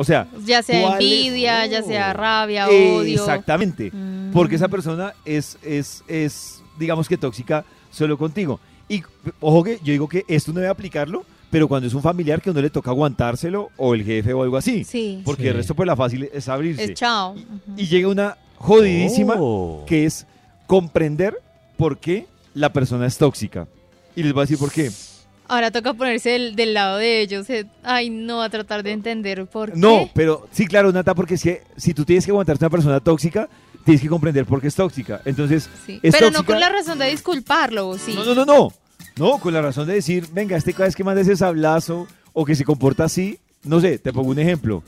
O 0.00 0.04
sea, 0.04 0.26
Ya 0.46 0.62
sea 0.62 0.80
¿cuál 0.80 1.02
es- 1.02 1.06
envidia, 1.06 1.66
ya 1.66 1.80
Oh. 1.84 1.86
sea 1.86 2.12
rabia, 2.14 2.68
odio. 2.68 3.20
Exactamente. 3.20 3.90
Mm. 3.92 4.30
Porque 4.32 4.54
esa 4.56 4.68
persona 4.68 5.12
es, 5.26 5.58
es, 5.62 6.02
es, 6.08 6.62
digamos 6.78 7.06
que 7.06 7.18
tóxica 7.18 7.66
solo 7.90 8.16
contigo. 8.16 8.58
Y 8.88 9.02
ojo 9.40 9.62
que 9.62 9.76
yo 9.84 9.92
digo 9.92 10.08
que 10.08 10.24
esto 10.26 10.52
no 10.54 10.60
debe 10.60 10.70
aplicarlo, 10.70 11.26
pero 11.50 11.68
cuando 11.68 11.86
es 11.86 11.92
un 11.92 12.00
familiar 12.00 12.40
que 12.40 12.48
a 12.48 12.52
uno 12.52 12.62
le 12.62 12.70
toca 12.70 12.90
aguantárselo, 12.90 13.68
o 13.76 13.94
el 13.94 14.02
jefe 14.02 14.32
o 14.32 14.42
algo 14.42 14.56
así. 14.56 14.84
Sí. 14.84 15.20
Porque 15.22 15.42
Sí. 15.42 15.48
el 15.48 15.54
resto, 15.56 15.74
pues 15.74 15.86
la 15.86 15.96
fácil 15.96 16.30
es 16.32 16.48
abrirse. 16.48 16.82
Es 16.84 16.94
chao. 16.94 17.34
Y 17.76 17.86
llega 17.86 18.08
una 18.08 18.38
jodidísima 18.56 19.34
Oh. 19.38 19.84
que 19.86 20.06
es 20.06 20.26
comprender 20.66 21.34
por 21.76 21.98
qué 21.98 22.26
la 22.54 22.72
persona 22.72 23.06
es 23.06 23.18
tóxica. 23.18 23.68
Y 24.16 24.22
les 24.22 24.32
voy 24.32 24.40
a 24.40 24.44
decir 24.44 24.58
por 24.58 24.72
qué. 24.72 24.90
Ahora 25.50 25.70
toca 25.70 25.94
ponerse 25.94 26.30
del, 26.30 26.54
del 26.56 26.74
lado 26.74 26.98
de 26.98 27.20
ellos. 27.22 27.50
eh, 27.50 27.66
Ay, 27.82 28.08
no, 28.08 28.40
a 28.42 28.48
tratar 28.48 28.82
de 28.82 28.92
entender 28.92 29.46
por 29.46 29.76
No, 29.76 30.04
qué. 30.04 30.10
pero 30.14 30.46
sí, 30.52 30.66
claro, 30.66 30.92
Nata, 30.92 31.14
porque 31.14 31.36
si, 31.36 31.56
si 31.76 31.92
tú 31.92 32.04
tienes 32.04 32.24
que 32.24 32.30
aguantarte 32.30 32.64
a 32.64 32.68
una 32.68 32.70
persona 32.70 33.00
tóxica, 33.00 33.48
tienes 33.84 34.00
que 34.00 34.08
comprender 34.08 34.46
por 34.46 34.60
qué 34.60 34.68
es 34.68 34.74
tóxica. 34.74 35.20
Entonces, 35.24 35.68
Sí. 35.86 35.98
es 36.02 36.14
Pero 36.14 36.30
no 36.30 36.44
con 36.44 36.60
la 36.60 36.68
razón 36.68 36.98
de 36.98 37.10
disculparlo, 37.10 37.88
¿o 37.88 37.98
sí. 37.98 38.14
No, 38.14 38.24
no, 38.24 38.34
no, 38.34 38.44
no. 38.44 38.72
No, 39.16 39.38
con 39.38 39.52
la 39.52 39.60
razón 39.60 39.86
de 39.88 39.94
decir, 39.94 40.26
venga, 40.32 40.56
este 40.56 40.72
cada 40.72 40.84
vez 40.84 40.94
que 40.94 41.02
manda 41.04 41.20
ese 41.20 41.36
sablazo 41.36 42.06
o 42.32 42.44
que 42.44 42.54
se 42.54 42.64
comporta 42.64 43.04
así, 43.04 43.38
no 43.64 43.80
sé, 43.80 43.98
te 43.98 44.12
pongo 44.12 44.30
un 44.30 44.38
ejemplo. 44.38 44.82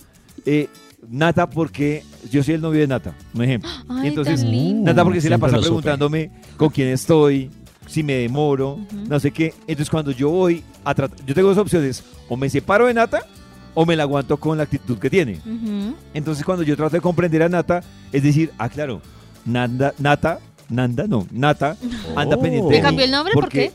Eh, 0.47 0.69
Nata, 1.09 1.51
porque 1.51 2.05
yo 2.31 2.45
soy 2.45 2.55
el 2.55 2.61
novio 2.61 2.81
de 2.81 2.87
Nata, 2.87 3.15
un 3.35 3.43
ejemplo. 3.43 3.69
Ay, 3.89 4.05
Y 4.05 4.09
entonces, 4.11 4.41
tan 4.43 4.51
lindo. 4.53 4.85
Nata, 4.85 5.03
porque 5.03 5.21
se 5.21 5.29
la 5.29 5.39
pasa 5.39 5.59
preguntándome 5.59 6.31
con 6.57 6.69
quién 6.71 6.89
estoy, 6.89 7.51
si 7.87 8.03
me 8.03 8.15
demoro, 8.15 8.79
no 9.09 9.19
sé 9.21 9.31
qué. 9.31 9.55
Entonces, 9.67 9.91
cuando 9.91 10.11
yo 10.11 10.31
voy 10.31 10.63
a 10.85 10.95
tratar, 10.95 11.19
yo 11.27 11.35
tengo 11.35 11.49
dos 11.49 11.59
opciones: 11.59 12.03
o 12.29 12.37
me 12.37 12.49
separo 12.51 12.87
de 12.87 12.95
Nata 12.95 13.21
o 13.75 13.87
me 13.87 13.97
la 13.97 14.03
aguanto 14.03 14.37
con 14.37 14.57
la 14.59 14.65
actitud 14.65 14.99
que 14.99 15.09
tiene. 15.11 15.41
Entonces, 16.15 16.45
cuando 16.45 16.63
yo 16.63 16.77
trato 16.77 16.97
de 16.97 17.01
comprender 17.01 17.43
a 17.43 17.49
Nata, 17.49 17.83
es 18.13 18.23
decir, 18.23 18.53
ah, 18.59 18.69
claro, 18.69 19.01
Nanda, 19.45 19.95
Nata, 19.99 20.39
Nanda, 20.69 21.07
no, 21.07 21.27
Nata, 21.31 21.77
anda 22.17 22.37
Oh. 22.37 22.41
pendiente 22.41 22.71
¿Le 22.75 22.81
cambió 22.81 23.05
el 23.05 23.11
nombre? 23.11 23.33
¿Por 23.35 23.45
porque- 23.45 23.73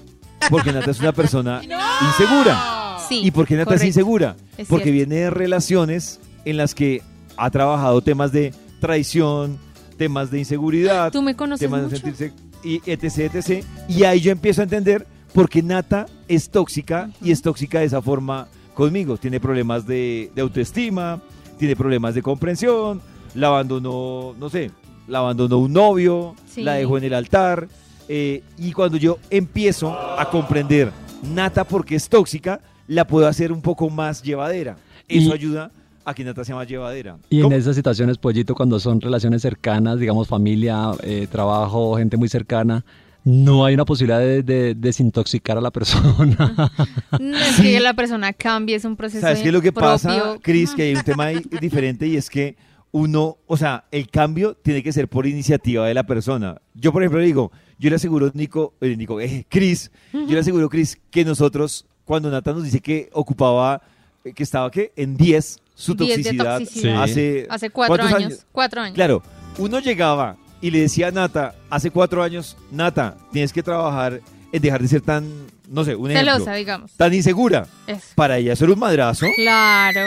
Porque 0.50 0.72
Nata 0.72 0.92
es 0.92 1.00
una 1.00 1.12
persona 1.14 1.62
insegura. 2.08 2.98
Sí. 3.10 3.22
¿Y 3.24 3.32
por 3.32 3.48
qué 3.48 3.56
Nata 3.56 3.76
es 3.76 3.84
insegura? 3.84 4.36
Es 4.58 4.68
Porque 4.68 4.92
viene 4.92 5.16
de 5.16 5.30
relaciones 5.30 6.20
en 6.46 6.58
las 6.58 6.76
que 6.76 7.02
ha 7.38 7.50
trabajado 7.50 8.02
temas 8.02 8.32
de 8.32 8.54
traición, 8.80 9.58
temas 9.98 10.30
de 10.32 10.40
inseguridad, 10.40 11.12
Tú 11.12 11.22
me 11.22 11.36
conoces 11.36 11.60
temas 11.66 11.82
mucho. 11.84 11.96
de 11.96 12.02
sentirse 12.02 12.34
y 12.64 12.82
etc, 12.90 13.34
etc. 13.34 13.64
Y 13.88 14.04
ahí 14.04 14.20
yo 14.22 14.32
empiezo 14.32 14.62
a 14.62 14.64
entender 14.64 15.06
por 15.34 15.50
qué 15.50 15.62
Nata 15.62 16.06
es 16.28 16.50
tóxica 16.50 17.10
y 17.22 17.32
es 17.32 17.42
tóxica 17.42 17.80
de 17.80 17.86
esa 17.86 18.02
forma 18.02 18.48
conmigo. 18.74 19.18
Tiene 19.18 19.40
problemas 19.40 19.86
de, 19.88 20.32
de 20.36 20.42
autoestima, 20.42 21.22
tiene 21.58 21.76
problemas 21.76 22.16
de 22.16 22.22
comprensión, 22.22 23.02
la 23.36 23.48
abandonó, 23.48 24.36
no 24.40 24.50
sé, 24.50 24.72
la 25.08 25.20
abandonó 25.20 25.58
un 25.60 25.74
novio, 25.74 26.36
Sí. 26.48 26.64
la 26.64 26.74
dejó 26.74 26.98
en 26.98 27.04
el 27.06 27.14
altar. 27.14 27.68
eh, 28.10 28.42
y 28.58 28.72
cuando 28.72 28.96
yo 28.98 29.18
empiezo 29.30 29.92
a 29.92 30.30
comprender 30.30 30.92
Nata 31.24 31.66
porque 31.66 31.96
es 31.96 32.08
tóxica, 32.08 32.62
la 32.88 33.06
puedo 33.06 33.28
hacer 33.28 33.52
un 33.52 33.62
poco 33.62 33.90
más 33.90 34.24
llevadera. 34.24 34.78
Eso 35.10 35.30
Y- 35.30 35.34
ayuda 35.34 35.72
a 36.08 36.14
que 36.14 36.24
Nata 36.24 36.46
sea 36.46 36.56
más 36.56 36.66
llevadera. 36.66 37.18
Y 37.30 37.42
en 37.42 37.52
esas 37.52 37.76
situaciones, 37.76 38.18
Pollito, 38.18 38.56
cuando 38.56 38.80
son 38.80 39.02
relaciones 39.02 39.42
cercanas, 39.42 40.00
digamos 40.00 40.26
familia, 40.30 40.92
eh, 41.04 41.28
trabajo, 41.30 41.98
gente 41.98 42.16
muy 42.16 42.30
cercana, 42.30 42.86
no 43.26 43.66
hay 43.66 43.74
una 43.74 43.84
posibilidad 43.84 44.20
de, 44.20 44.42
de 44.42 44.74
desintoxicar 44.74 45.58
a 45.58 45.62
la 45.62 45.70
persona. 45.70 46.72
No 47.20 47.38
es 47.38 47.60
que 47.60 47.80
la 47.82 47.94
persona 47.94 48.32
cambie, 48.32 48.76
es 48.76 48.86
un 48.86 48.96
proceso 48.96 49.20
¿Sabes 49.20 49.40
qué 49.40 49.48
es 49.48 49.54
lo 49.54 49.62
que 49.62 49.74
pasa. 49.74 50.38
Cris? 50.42 50.74
Que 50.74 50.84
hay 50.84 50.96
un 50.96 51.04
tema 51.04 51.26
ahí 51.26 51.42
diferente 51.60 52.08
y 52.08 52.16
es 52.16 52.30
que 52.30 52.56
uno, 52.92 53.38
o 53.46 53.58
sea, 53.58 53.84
el 53.92 54.10
cambio 54.10 54.56
tiene 54.56 54.82
que 54.82 54.94
ser 54.94 55.10
por 55.10 55.28
iniciativa 55.28 55.86
de 55.88 55.94
la 55.94 56.06
persona. 56.06 56.62
Yo, 56.74 56.94
por 56.94 57.04
ejemplo, 57.04 57.20
digo, 57.20 57.52
yo 57.78 57.90
le 57.90 57.98
aseguro, 57.98 58.32
Nico, 58.34 58.76
eh, 58.80 58.96
Nico, 58.96 59.20
eh, 59.20 59.46
Cris, 59.50 59.92
yo 60.14 60.34
le 60.34 60.40
aseguro, 60.40 60.70
Cris, 60.70 60.98
que 61.12 61.26
nosotros, 61.26 61.86
cuando 62.06 62.32
Nata 62.32 62.54
nos 62.54 62.64
dice 62.64 62.80
que 62.80 63.10
ocupaba, 63.12 63.82
eh, 64.24 64.32
que 64.32 64.44
estaba, 64.44 64.72
¿qué? 64.72 64.94
En 64.96 65.18
10 65.18 65.60
su 65.80 65.94
10 65.94 66.18
de 66.18 66.24
toxicidad, 66.24 66.58
toxicidad. 66.60 67.06
Sí. 67.06 67.12
hace... 67.12 67.48
Hace 67.50 67.70
cuatro 67.70 67.98
¿cuántos 67.98 68.14
años, 68.14 68.46
Cuatro 68.52 68.82
años. 68.82 68.96
Claro, 68.96 69.22
uno 69.60 69.80
llegaba 69.80 70.36
y 70.60 70.72
le 70.72 70.80
decía 70.82 71.10
a 71.10 71.12
Nata, 71.12 71.54
hace 71.70 71.92
cuatro 71.92 72.24
años, 72.24 72.58
Nata, 72.72 73.16
tienes 73.32 73.54
que 73.54 73.62
trabajar 73.62 74.22
en 74.52 74.62
dejar 74.62 74.82
de 74.82 74.88
ser 74.88 75.02
tan, 75.02 75.30
no 75.70 75.84
sé, 75.86 75.96
un 75.96 76.10
ejemplo, 76.10 76.34
Celosa, 76.34 76.54
digamos. 76.56 76.92
tan 76.94 77.14
insegura. 77.14 77.68
Eso. 77.86 78.08
Para 78.16 78.38
ella 78.40 78.54
eso 78.54 78.64
era 78.66 78.74
un 78.74 78.80
madrazo. 78.80 79.28
Claro. 79.36 80.02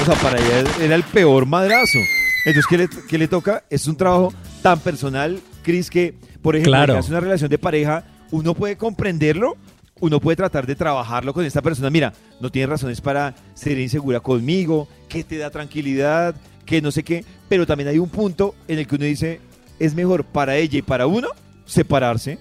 O 0.00 0.04
sea, 0.06 0.14
para 0.14 0.38
ella 0.38 0.64
era 0.80 0.94
el 0.94 1.02
peor 1.02 1.44
madrazo. 1.44 1.98
Entonces, 2.46 2.66
¿qué 2.70 2.78
le, 2.78 2.88
qué 3.08 3.18
le 3.18 3.28
toca? 3.28 3.64
Es 3.68 3.86
un 3.86 3.96
trabajo 3.96 4.32
tan 4.62 4.78
personal, 4.80 5.38
Cris, 5.62 5.90
que, 5.90 6.14
por 6.40 6.56
ejemplo, 6.56 6.72
Claro. 6.72 6.98
en 6.98 7.04
una 7.04 7.20
relación 7.20 7.50
de 7.50 7.58
pareja, 7.58 8.04
uno 8.30 8.54
puede 8.54 8.76
comprenderlo, 8.78 9.56
uno 10.00 10.20
puede 10.20 10.36
tratar 10.36 10.66
de 10.66 10.74
trabajarlo 10.74 11.32
con 11.34 11.44
esta 11.44 11.62
persona. 11.62 11.90
Mira, 11.90 12.12
no 12.40 12.50
tiene 12.50 12.66
razones 12.66 13.00
para 13.00 13.34
ser 13.54 13.78
insegura 13.78 14.20
conmigo, 14.20 14.88
que 15.08 15.24
te 15.24 15.36
da 15.38 15.50
tranquilidad, 15.50 16.34
que 16.64 16.80
no 16.82 16.90
sé 16.90 17.02
qué, 17.02 17.24
pero 17.48 17.66
también 17.66 17.88
hay 17.88 17.98
un 17.98 18.08
punto 18.08 18.54
en 18.68 18.78
el 18.78 18.86
que 18.86 18.94
uno 18.96 19.04
dice, 19.04 19.40
es 19.78 19.94
mejor 19.94 20.24
para 20.24 20.56
ella 20.56 20.78
y 20.78 20.82
para 20.82 21.06
uno 21.06 21.28
separarse. 21.66 22.38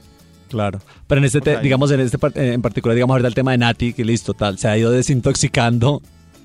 Claro. 0.50 0.80
Pero 1.08 1.20
en 1.20 1.26
este, 1.26 1.42
te- 1.42 1.60
digamos, 1.60 1.92
en 1.92 2.00
este 2.00 2.18
eh, 2.36 2.54
en 2.54 2.62
particular, 2.62 2.96
digamos 2.96 3.14
ahorita 3.14 3.28
el 3.28 3.36
tema 3.36 3.52
de 3.52 3.60
Nati, 3.60 3.94
que 3.94 4.04
listo, 4.04 4.34
tal, 4.34 4.58
se 4.58 4.68
ha 4.68 4.78
ido 4.78 4.92
desintoxicando. 4.92 6.02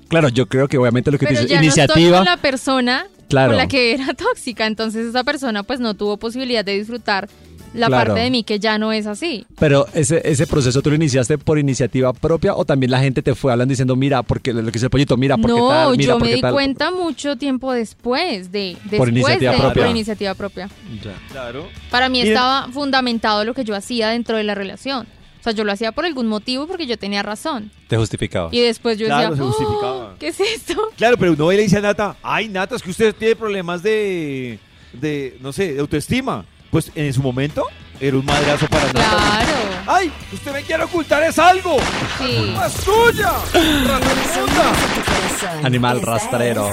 Claro, 0.07 0.29
yo 0.29 0.45
creo 0.47 0.67
que 0.67 0.77
obviamente 0.77 1.09
lo 1.11 1.17
que 1.17 1.25
Pero 1.25 1.39
dices, 1.41 1.49
ya 1.49 1.61
no 1.61 1.67
estoy 1.67 1.81
iniciativa. 1.81 2.17
con 2.17 2.25
la 2.25 2.37
persona 2.37 3.07
Claro. 3.27 3.49
con 3.49 3.57
la 3.57 3.67
que 3.67 3.93
era 3.95 4.13
tóxica. 4.17 4.67
Entonces 4.67 5.07
esa 5.07 5.23
persona 5.23 5.63
pues 5.63 5.79
no 5.79 5.95
tuvo 5.95 6.17
posibilidad 6.17 6.63
de 6.63 6.77
disfrutar 6.77 7.27
la 7.75 7.87
Claro. 7.87 8.05
parte 8.13 8.21
de 8.23 8.31
mí 8.31 8.43
que 8.43 8.59
ya 8.59 8.77
no 8.77 8.91
es 8.91 9.05
así. 9.07 9.45
Pero 9.59 9.85
ese, 9.93 10.21
ese 10.23 10.47
proceso 10.47 10.81
tú 10.81 10.89
lo 10.89 10.95
iniciaste 10.95 11.37
por 11.37 11.59
iniciativa 11.59 12.11
propia 12.13 12.55
o 12.55 12.65
también 12.65 12.91
la 12.91 12.99
gente 12.99 13.21
te 13.21 13.35
fue 13.35 13.51
hablando 13.51 13.71
diciendo, 13.71 13.95
mira, 13.95 14.23
porque 14.23 14.53
lo 14.53 14.63
que 14.65 14.71
dice 14.71 14.85
el 14.85 14.89
pollito, 14.89 15.17
mira, 15.17 15.37
porque 15.37 15.59
No, 15.59 15.69
tal, 15.69 15.97
mira, 15.97 16.13
yo 16.13 16.19
me 16.19 16.33
di 16.33 16.41
tal. 16.41 16.53
cuenta 16.53 16.91
mucho 16.91 17.35
tiempo 17.37 17.71
después 17.73 18.51
de 18.51 18.75
después 18.83 18.97
Por 18.99 19.09
iniciativa 19.09 19.51
de- 19.51 19.57
propia. 19.59 19.83
por 19.83 19.91
iniciativa 19.91 20.33
propia. 20.33 20.69
Ya. 21.03 21.13
Claro. 21.31 21.67
Para 21.91 22.09
mí 22.09 22.21
estaba 22.21 22.67
fundamentado 22.71 23.43
lo 23.45 23.53
que 23.53 23.63
yo 23.63 23.75
hacía 23.75 24.09
dentro 24.09 24.37
de 24.37 24.43
la 24.43 24.55
relación. 24.55 25.07
O 25.39 25.43
sea, 25.45 25.53
yo 25.53 25.63
lo 25.63 25.71
hacía 25.71 25.91
por 25.91 26.05
algún 26.05 26.25
motivo 26.25 26.65
porque 26.65 26.87
yo 26.87 26.97
tenía 26.97 27.21
razón. 27.21 27.69
Te 27.87 27.97
justificaba. 27.97 28.49
Y 28.51 28.61
después 28.61 28.97
yo 28.97 29.05
Claro, 29.05 29.29
decía, 29.29 29.35
se 29.37 29.41
"Oh, 29.43 29.51
justificaba. 29.51 30.15
¿qué 30.19 30.27
es 30.29 30.39
esto? 30.39 30.73
Claro, 30.97 31.17
pero 31.17 31.33
uno 31.33 31.51
le 31.51 31.61
dice 31.61 31.77
a 31.77 31.81
Nata, 31.81 32.15
ay 32.23 32.47
Nata, 32.49 32.75
es 32.75 32.81
que 32.81 32.89
usted 32.89 33.13
tiene 33.13 33.35
problemas 33.35 33.83
de, 33.83 34.57
de 34.93 35.37
no 35.41 35.53
sé, 35.53 35.73
de 35.73 35.79
autoestima. 35.81 36.45
Pues 36.75 36.91
en 36.93 37.13
su 37.13 37.21
momento 37.21 37.63
era 38.01 38.17
un 38.17 38.25
madrazo 38.25 38.67
para 38.67 38.87
Nata. 38.87 38.99
Claro. 38.99 39.51
Ay, 39.87 40.11
usted 40.33 40.51
me 40.51 40.61
quiere 40.61 40.83
ocultar 40.83 41.23
es 41.23 41.39
algo. 41.39 41.77
Sí. 42.17 42.53
¡Es 42.65 42.73
suya! 42.73 43.31
Animal 45.63 46.01
rastrero. 46.01 46.67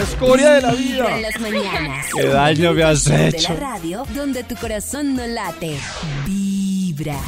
es 0.00 0.10
Escoria 0.10 0.50
de 0.52 0.62
la 0.62 0.72
vida. 0.74 1.06
Qué 2.14 2.28
daño 2.28 2.72
me 2.72 2.84
has 2.84 3.04
De 3.06 3.26
hecho. 3.30 3.54
la 3.54 3.58
radio 3.58 4.06
donde 4.14 4.44
tu 4.44 4.54
corazón 4.54 5.16
no 5.16 5.26
late. 5.26 5.76
Vibra. 6.24 7.18